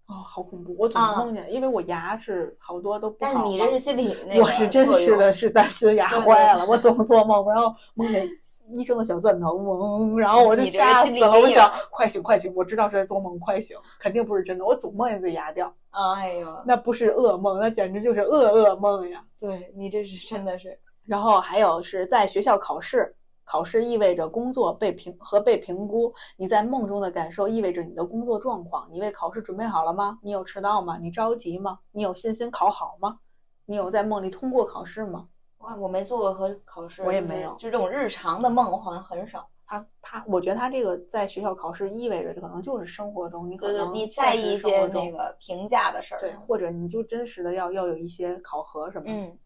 [0.05, 0.75] 哦，好恐怖！
[0.77, 3.45] 我总啊梦见，因为我牙是好多都不但好但。
[3.45, 8.27] 是你这是心理那个我是真作用是的，是担心牙坏了，对我总做梦，然后梦见
[8.73, 11.31] 医生的小钻头，嗡，然后我就吓死了。
[11.31, 12.53] 我想，快醒快醒！
[12.53, 13.77] 我知道是在做梦，快醒！
[13.97, 19.23] 肯定不是真的，我总梦见自己牙掉，哎呦，那不是噩梦，那简直就是噩噩梦呀。
[19.39, 26.13] 对你这是真的是，然后还有是在学校考试，考试意味着工作被评和被评估。
[26.37, 28.87] 你在梦中的感受意味着你的工作状况。
[28.91, 30.19] 你为考试准备好了吗？
[30.21, 30.97] 你有迟到吗？
[30.97, 31.79] 你着急吗？
[31.91, 33.19] 你有信心考好吗？
[33.65, 35.27] 你有在梦里通过考试吗？
[35.59, 39.47] 哇，我没做过和考试，我也没有就这种日常的梦，我好像很少。
[39.65, 46.19] 他他，我觉得他这个在学校考试意味着可能就是生活中你可能你在意一些那个评价的事儿。
[46.19, 49.13] 对，或者你就真实的要要有一些考核什么的。
[49.13, 49.39] 嗯，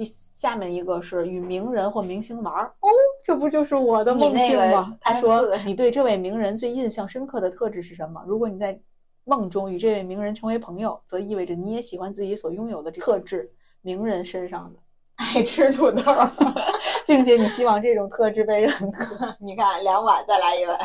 [0.00, 2.88] 第下面一个是与名人或明星玩儿哦，
[3.22, 4.96] 这不就是我的梦境吗？
[4.98, 8.24] 他说你对这位名人最印象深刻的特质是什么？
[8.26, 8.80] 如果你在
[9.24, 14.78] 梦中与这位名人成为朋友，则意味着你也喜欢自己所拥有的特质，名人身上的，
[15.16, 16.30] 爱吃土豆儿。
[17.06, 19.04] 并且你希望这种特质被认可。
[19.38, 20.78] 你看，两碗再来一碗。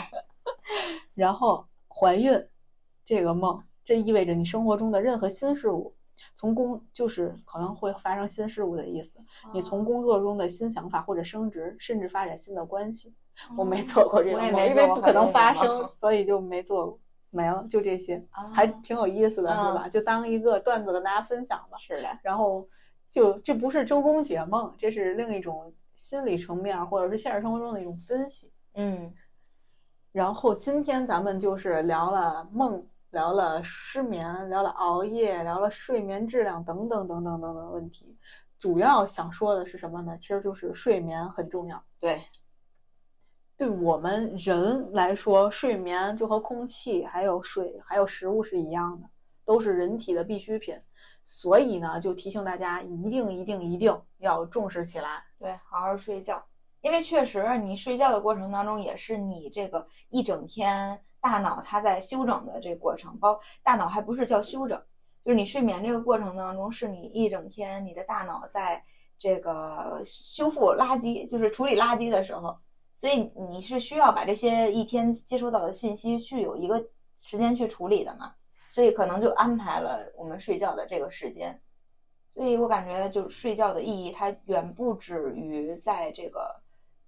[1.16, 2.34] 然后怀孕
[3.06, 5.96] 这个梦，这意味着你生活中的任何新事物
[6.36, 9.20] 从工就是可能会发生新事物的意思。
[9.54, 13.14] 你从哦工作中的新想法或者升职，甚至发展新的关系。
[13.58, 17.00] 我没哦做过这个梦，因为不可能发生，所以就没做过。
[17.32, 19.90] 没了，就这些，还哦挺有意思的，是吧？
[19.90, 21.78] 就当一个段子跟大家分享吧。
[21.80, 22.66] 是的，然后
[23.10, 28.54] 就这不是周公解梦，这是另一种心理层面或者是现实生活中的一种分析。
[28.76, 29.14] 嗯
[30.14, 38.18] 然后今天咱们就是聊了梦，聊了失眠，聊了熬夜，聊了睡眠质量等等等等等等问题。
[38.60, 40.18] 主要想说的是什么呢？
[40.18, 41.82] 其实就是睡眠很重要。
[41.98, 42.22] 对，
[43.56, 49.08] 对我们人来说，睡眠就和空气、还有水、还有食物是一样的，
[49.46, 50.78] 都是人体的必需品。
[51.24, 55.24] 所以呢，就提醒大家一定一定一定要重视起来。
[55.40, 56.44] 对，好好睡觉，
[56.82, 64.80] 因为确实你睡觉的过程当中，也是你这个一整天大脑它在休整的这个过程，包大脑还不是叫休整，
[65.24, 68.84] 就是你睡眠这个过程当中，是你一整天你的大脑在
[69.18, 72.56] 这个修复垃圾，就是处理垃圾的时候，
[72.94, 76.86] 所以你是需要把这些一天接收到的信息去有一个
[77.22, 78.36] 时间去处理的嘛，
[78.70, 81.60] 所以可能就安排了我们睡觉的这个时间。
[82.30, 86.56] 所以我感觉就是睡觉的意义，它远不止于在这个，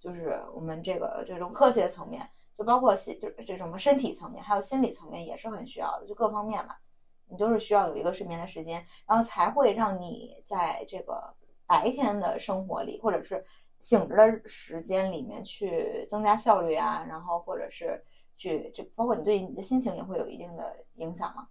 [0.00, 2.28] 就是我们这个这种科学层面，
[2.58, 6.80] 就包括心，就是这种身体层面，还有心理层面也是很需要的，就各方面吧，
[7.28, 11.32] 你都是需要有一个睡眠的时间，然后才会让你在这个
[11.66, 13.44] 白天的生活里，或者是
[13.78, 18.02] 醒着的时间里面去增加效率啊，然后或者是
[18.36, 21.46] 去，就包括你对你的心情也会有一定的影响嘛。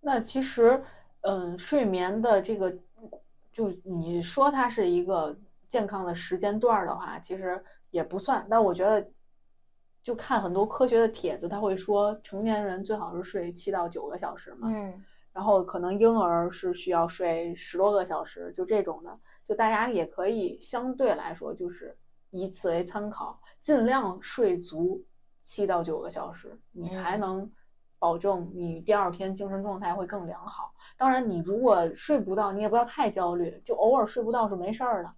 [0.00, 0.84] 那其实，
[1.22, 2.72] 嗯，睡眠的这个，
[3.52, 5.36] 就你说它是一个
[5.68, 8.46] 健康的时间段的话，其实也不算。
[8.48, 9.10] 但我觉得，
[10.02, 21.96] 就看很多科学的帖子，他会说成年人最好是睡七到九个小时嘛，嗯然后可能婴儿是需要睡十多个小时，就这种的，就大家也可以相对来说就是
[22.30, 25.04] 以此为参考，尽量睡足
[25.40, 27.52] 七到九个小时，你才嗯能
[27.98, 30.72] 保证你第二天精神状态会更良好。
[30.96, 35.14] 当然，你如果睡不到，你也不要太焦虑，就偶尔睡不到是没事儿的。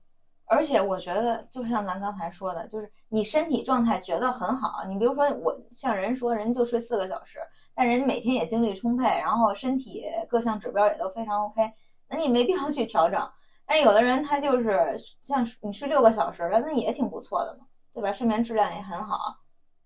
[0.53, 7.39] 而且我觉得，就像咱刚才说的，就是你身体状态觉得很好，你比如说我像人说人就睡四个小时，
[7.75, 11.73] 但人每天也精力充沛，然后身体各项指标也都非常 OK，
[12.07, 13.19] 那你没必要去调整。
[13.65, 18.13] 但是有的人他就是像你睡六个小时了，那也挺不错的嘛，对吧？
[18.13, 19.17] 睡眠质量也很好，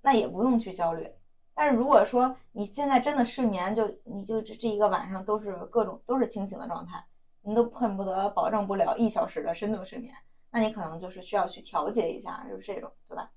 [0.03, 1.09] 那也不用去焦虑。
[1.55, 7.05] 但是如果说你现在真的睡眠就你就这这一个晚上都是各种都是清醒的状态，
[7.43, 10.13] 你都恨不得保证不了一小时的深度睡眠。
[10.51, 13.31] 那你可能就是需要去调节一下，就是这种，对吧？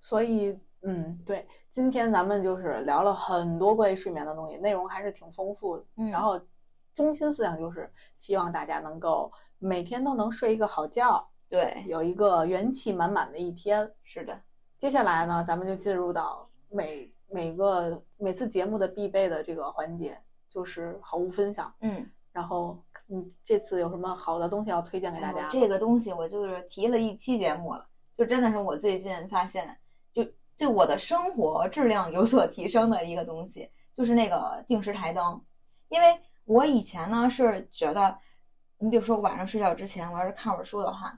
[0.00, 5.84] 所以，嗯，对，今天咱们就是聊了很多关于睡眠的东西，内容还是挺丰富的。
[5.96, 6.40] 嗯然后，
[6.94, 13.90] 中心思想就是希望大家能够每天都能睡一个好觉，对，有一个元气满满的一天。
[14.02, 14.40] 是的，
[14.78, 21.74] 接下来呢，咱们就进入到每每个每次节目的必备的这个环节，就是好物分享。
[21.80, 25.46] 嗯，然后，嗯，这次有什么好的东西要推荐给大家？
[25.46, 27.86] 哎这个东西我就是提了一期节目了，
[28.16, 29.78] 就真的是我最近发现，
[30.12, 30.24] 就
[30.56, 35.40] 对我的生活质量有所提升的一个东西，就是那个定时台灯。
[35.88, 38.18] 因为我以前呢是觉得，
[38.78, 41.16] 你比如说晚上睡觉之前，我要是看会儿书的话，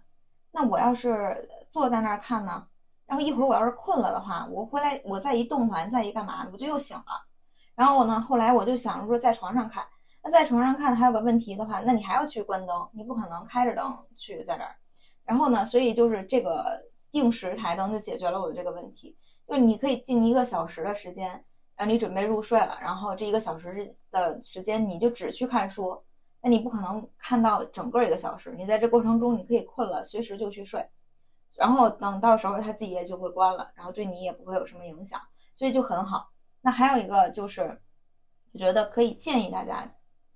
[0.50, 2.66] 那我要是坐在那儿看呢，
[3.06, 7.26] 然后一会儿我要是困了的话，我回来我再一动弹，再一干嘛的，我就又醒了。
[7.74, 9.86] 然后呢，后来我就想说在床上看，
[10.28, 14.74] 在床上看还有个问题的话，那你还要去关灯，你不可能开着灯去在这儿。
[15.24, 19.16] 然后呢，所以就是这个定时台灯就解决了我的这个问题，
[19.46, 21.44] 就是你可以定一个小时的时间，
[21.76, 26.02] 让你准备入睡了，然后这一个小时的时间你就只去看书，
[26.40, 30.88] 那你不可能看到整个一个小时，你在这过程中你可以困了，随时就去睡，
[31.56, 35.20] 然后等到时候它自己也就会关了，然后对你也不会有什么影响，
[35.56, 36.30] 所以就很好。
[36.60, 37.80] 那还有一个就是，
[38.52, 39.90] 我觉得可以建议大家，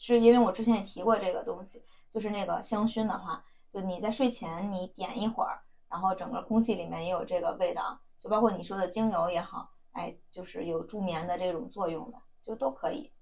[0.04, 1.80] 是因为我之前也提过这个东西，
[2.10, 13.12] 就是那个香薰的话，就你在睡前你点一会儿，然后整个空气里面也有这个味道，就包括你说的精油也好，哎，就是有助眠的这种作用的，就都可以。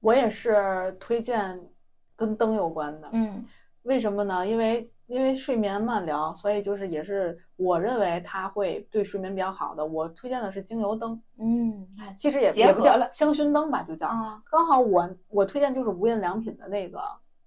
[0.00, 1.70] 我也是推荐
[2.16, 3.10] 跟灯有关的。
[3.12, 3.44] 嗯
[3.82, 4.46] 为什么呢？
[4.46, 9.84] 因为因为睡眠慢疗，所以就是也是我认为它会对睡眠比较好的。
[9.84, 14.06] 我推荐的是精油灯，嗯，其实也也不叫了香薰灯吧，就叫。
[14.06, 17.00] 啊，刚好我我推荐就是无印良品的那个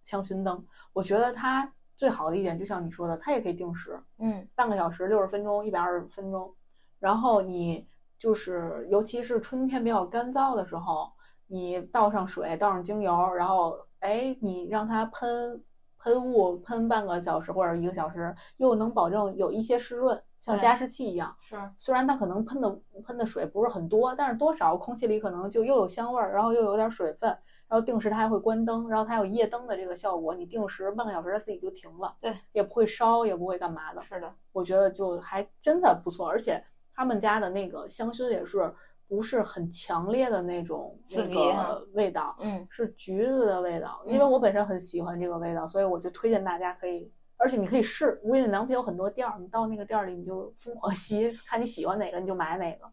[0.03, 0.61] 香薰灯，
[0.91, 6.51] 我觉得它最好的一点，就像你说的，它也可以定时，嗯半个小时、六十分钟、一百二十分钟。
[6.99, 11.11] 然后你就是，尤其是春天比较干燥的时候，
[11.45, 15.63] 你倒上水，倒上精油，然后哎，你让它喷
[16.03, 21.35] 喷雾喷半个小时或者一个小时，又能保证有一些湿润，像加湿器一样。
[21.41, 27.29] 是，虽然它可能喷的喷的水不是很多，但是多少空气里可能就又有香味儿，然后又有点水分，
[27.67, 34.01] 然后定时它还会关灯，然后它有夜灯的这个效果，你定时半个小时它自己就停了，对，也不会烧，也不会干嘛的。
[34.01, 36.63] 是的，我觉得就还真的不错，而且
[36.95, 38.73] 他们家的那个香薰也是
[39.11, 44.01] 不是很强烈的那种那个味道，嗯，是橘子的味道。
[44.07, 52.89] 因为我本身很喜欢这个味道，所以我就推荐大家可以，而且你可以试无印良品有很多店儿，你到那个店儿里你就疯狂 吸，看你喜欢哪个你就买哪个。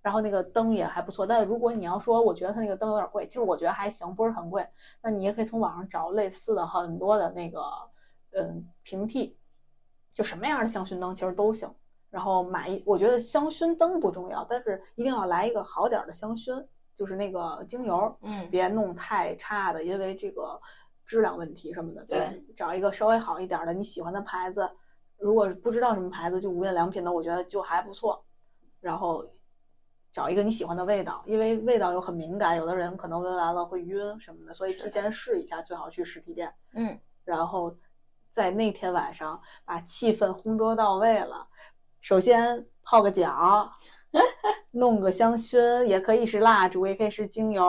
[0.00, 4.66] 然后那个灯也还不错，但如果你要说我觉得它那个灯有点贵，其实我觉得还行，不是很贵。
[5.02, 7.60] 那你也可以从网上找类似的很多的那个
[8.30, 9.36] 嗯平替，
[10.14, 11.70] 就什么样的香薰灯其实都行。
[12.10, 16.66] 然后买一，我觉得香薰灯不重要，但是一定要来一个好点儿的香薰，
[16.96, 20.58] 就是那个精油，嗯，别弄太差的，因为这个
[21.04, 22.02] 质量问题什么的。
[22.06, 24.70] 对找一个稍微好一点儿的你喜欢的牌子，
[25.18, 28.24] 如果不知道什么牌子，就无印良品的，我觉得就还不错。
[28.80, 29.28] 然后
[30.10, 36.54] 找一个你喜欢的味道，因为味道又很敏感，有的人可能闻完了会晕什么的，所以提前试一下，最好去实体店。
[36.72, 37.76] 嗯，然后
[38.30, 41.47] 在那天晚上把气氛烘托到位了。
[42.08, 43.70] 首先泡个脚，
[44.72, 47.62] 弄个香薰，也可以是蜡烛，也可以是精油，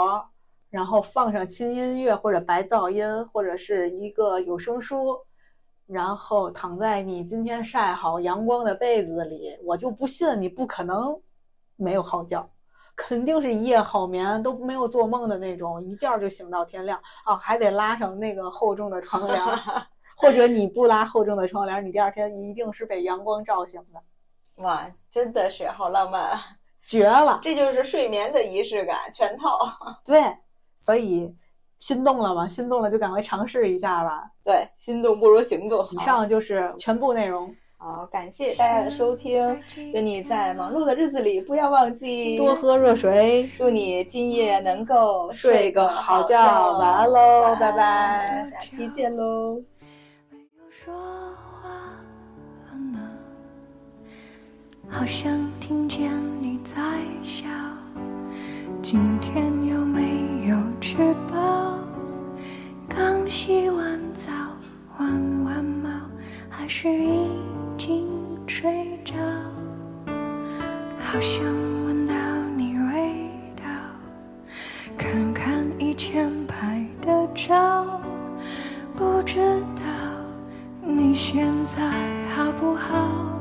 [0.69, 5.19] 然后放上轻音乐或者白噪音，或者是一个有声书，
[5.87, 11.21] 然后躺在你今天晒好阳光的被子里，我就不信你不可能
[11.75, 12.49] 没有好觉。
[12.95, 17.35] 肯定是一夜好眠，都没有做梦的那种，一觉就醒到天亮啊！
[17.35, 19.43] 还得拉上那个厚重的窗帘，
[20.15, 24.01] 或者你不拉厚重的窗帘，你第二天一定是被阳光照醒的，
[24.60, 26.40] 哇，真的是好浪漫啊！
[26.86, 27.40] 绝了！
[27.41, 29.60] 这就是睡眠的仪式感，全套。
[30.03, 30.22] 对，
[30.77, 31.36] 所以
[31.77, 32.48] 心动了吗？
[32.48, 34.30] 心动了就赶快尝试一下吧。
[34.44, 35.88] 对，心动不如行动。
[35.91, 39.61] 以上就是全部内容，好，感谢大家的收听。
[39.94, 49.61] 愿你在忙碌的日子里不要忘记多喝热水，祝你今夜能够睡个好好觉晚安喽拜拜下期见喽。
[50.31, 50.94] 没有说
[54.89, 56.11] 好像听见
[56.41, 56.75] 你在
[57.23, 57.47] 笑。
[58.81, 60.97] 今天有没有吃
[61.31, 61.77] 饱？
[62.87, 64.31] 刚洗完澡，
[64.89, 65.09] 换
[65.43, 65.89] 完猫，
[66.49, 67.29] 还是已
[67.77, 68.07] 经
[68.47, 69.15] 睡着？
[70.99, 71.43] 好想
[71.85, 72.13] 闻到
[72.57, 73.63] 你味道，
[74.97, 78.01] 看看以前拍的照。
[78.95, 79.39] 不知
[79.75, 79.83] 道
[80.81, 81.81] 你现在
[82.35, 83.38] 好不好？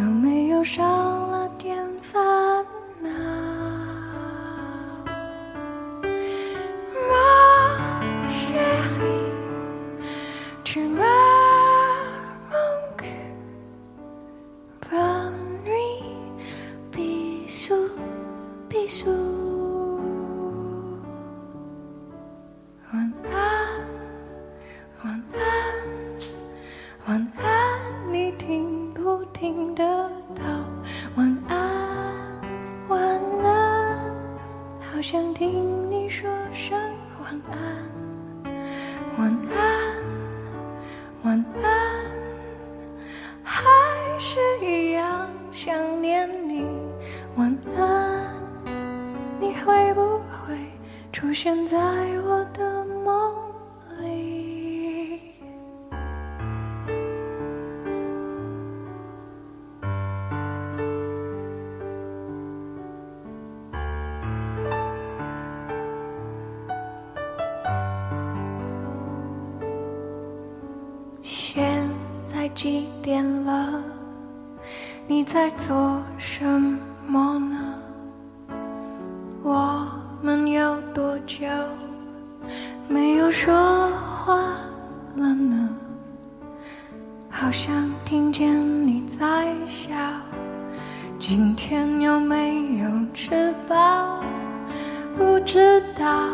[0.00, 2.22] 有没有少了点烦
[3.00, 3.52] 恼？
[29.42, 29.82] 听得
[30.36, 30.44] 到？
[31.16, 31.58] 晚安，
[32.86, 33.00] 晚
[33.44, 33.98] 安，
[34.80, 36.78] 好想听你说声
[37.20, 37.58] 晚安。
[39.18, 39.96] 晚安，
[41.24, 42.04] 晚安，
[43.42, 43.68] 还
[44.16, 46.64] 是一样想念你。
[47.34, 48.24] 晚安，
[49.40, 50.56] 你会不会
[51.12, 51.76] 出现在
[52.24, 53.34] 我的梦
[72.54, 73.82] 几点了？
[75.06, 76.44] 你在做什
[77.06, 77.56] 么呢？
[79.42, 79.88] 我
[80.22, 81.46] 们有多久
[82.88, 84.36] 没有说话
[85.16, 85.68] 了呢？
[87.30, 89.94] 好像听见你在笑。
[91.18, 94.22] 今天有没有吃饱？
[95.16, 96.28] 不知道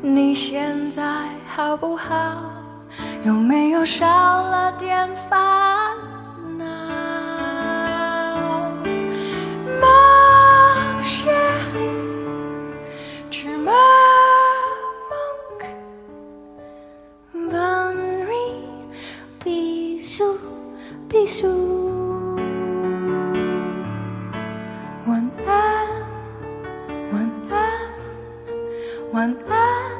[0.00, 1.02] 你现在
[1.48, 2.52] 好不好？
[3.24, 5.38] 有没有少了点烦
[6.56, 6.64] 恼？
[9.80, 11.32] 梦乡，
[13.28, 13.72] 去吗？
[17.32, 17.94] 梦，
[19.44, 20.28] 闭上，
[25.06, 25.52] 晚安，
[27.12, 27.52] 晚安，
[29.12, 29.97] 晚安。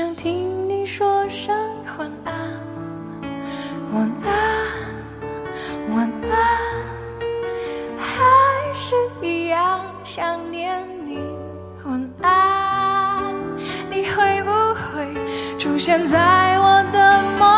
[0.00, 1.54] 想听你说声
[1.98, 2.32] 晚安，
[3.92, 4.32] 晚安，
[5.94, 6.32] 晚安，
[7.98, 8.08] 还
[8.74, 11.18] 是一样想念你。
[11.84, 13.34] 晚安，
[13.90, 15.14] 你会不会
[15.58, 17.49] 出现在我的梦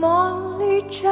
[0.00, 1.10] 梦里找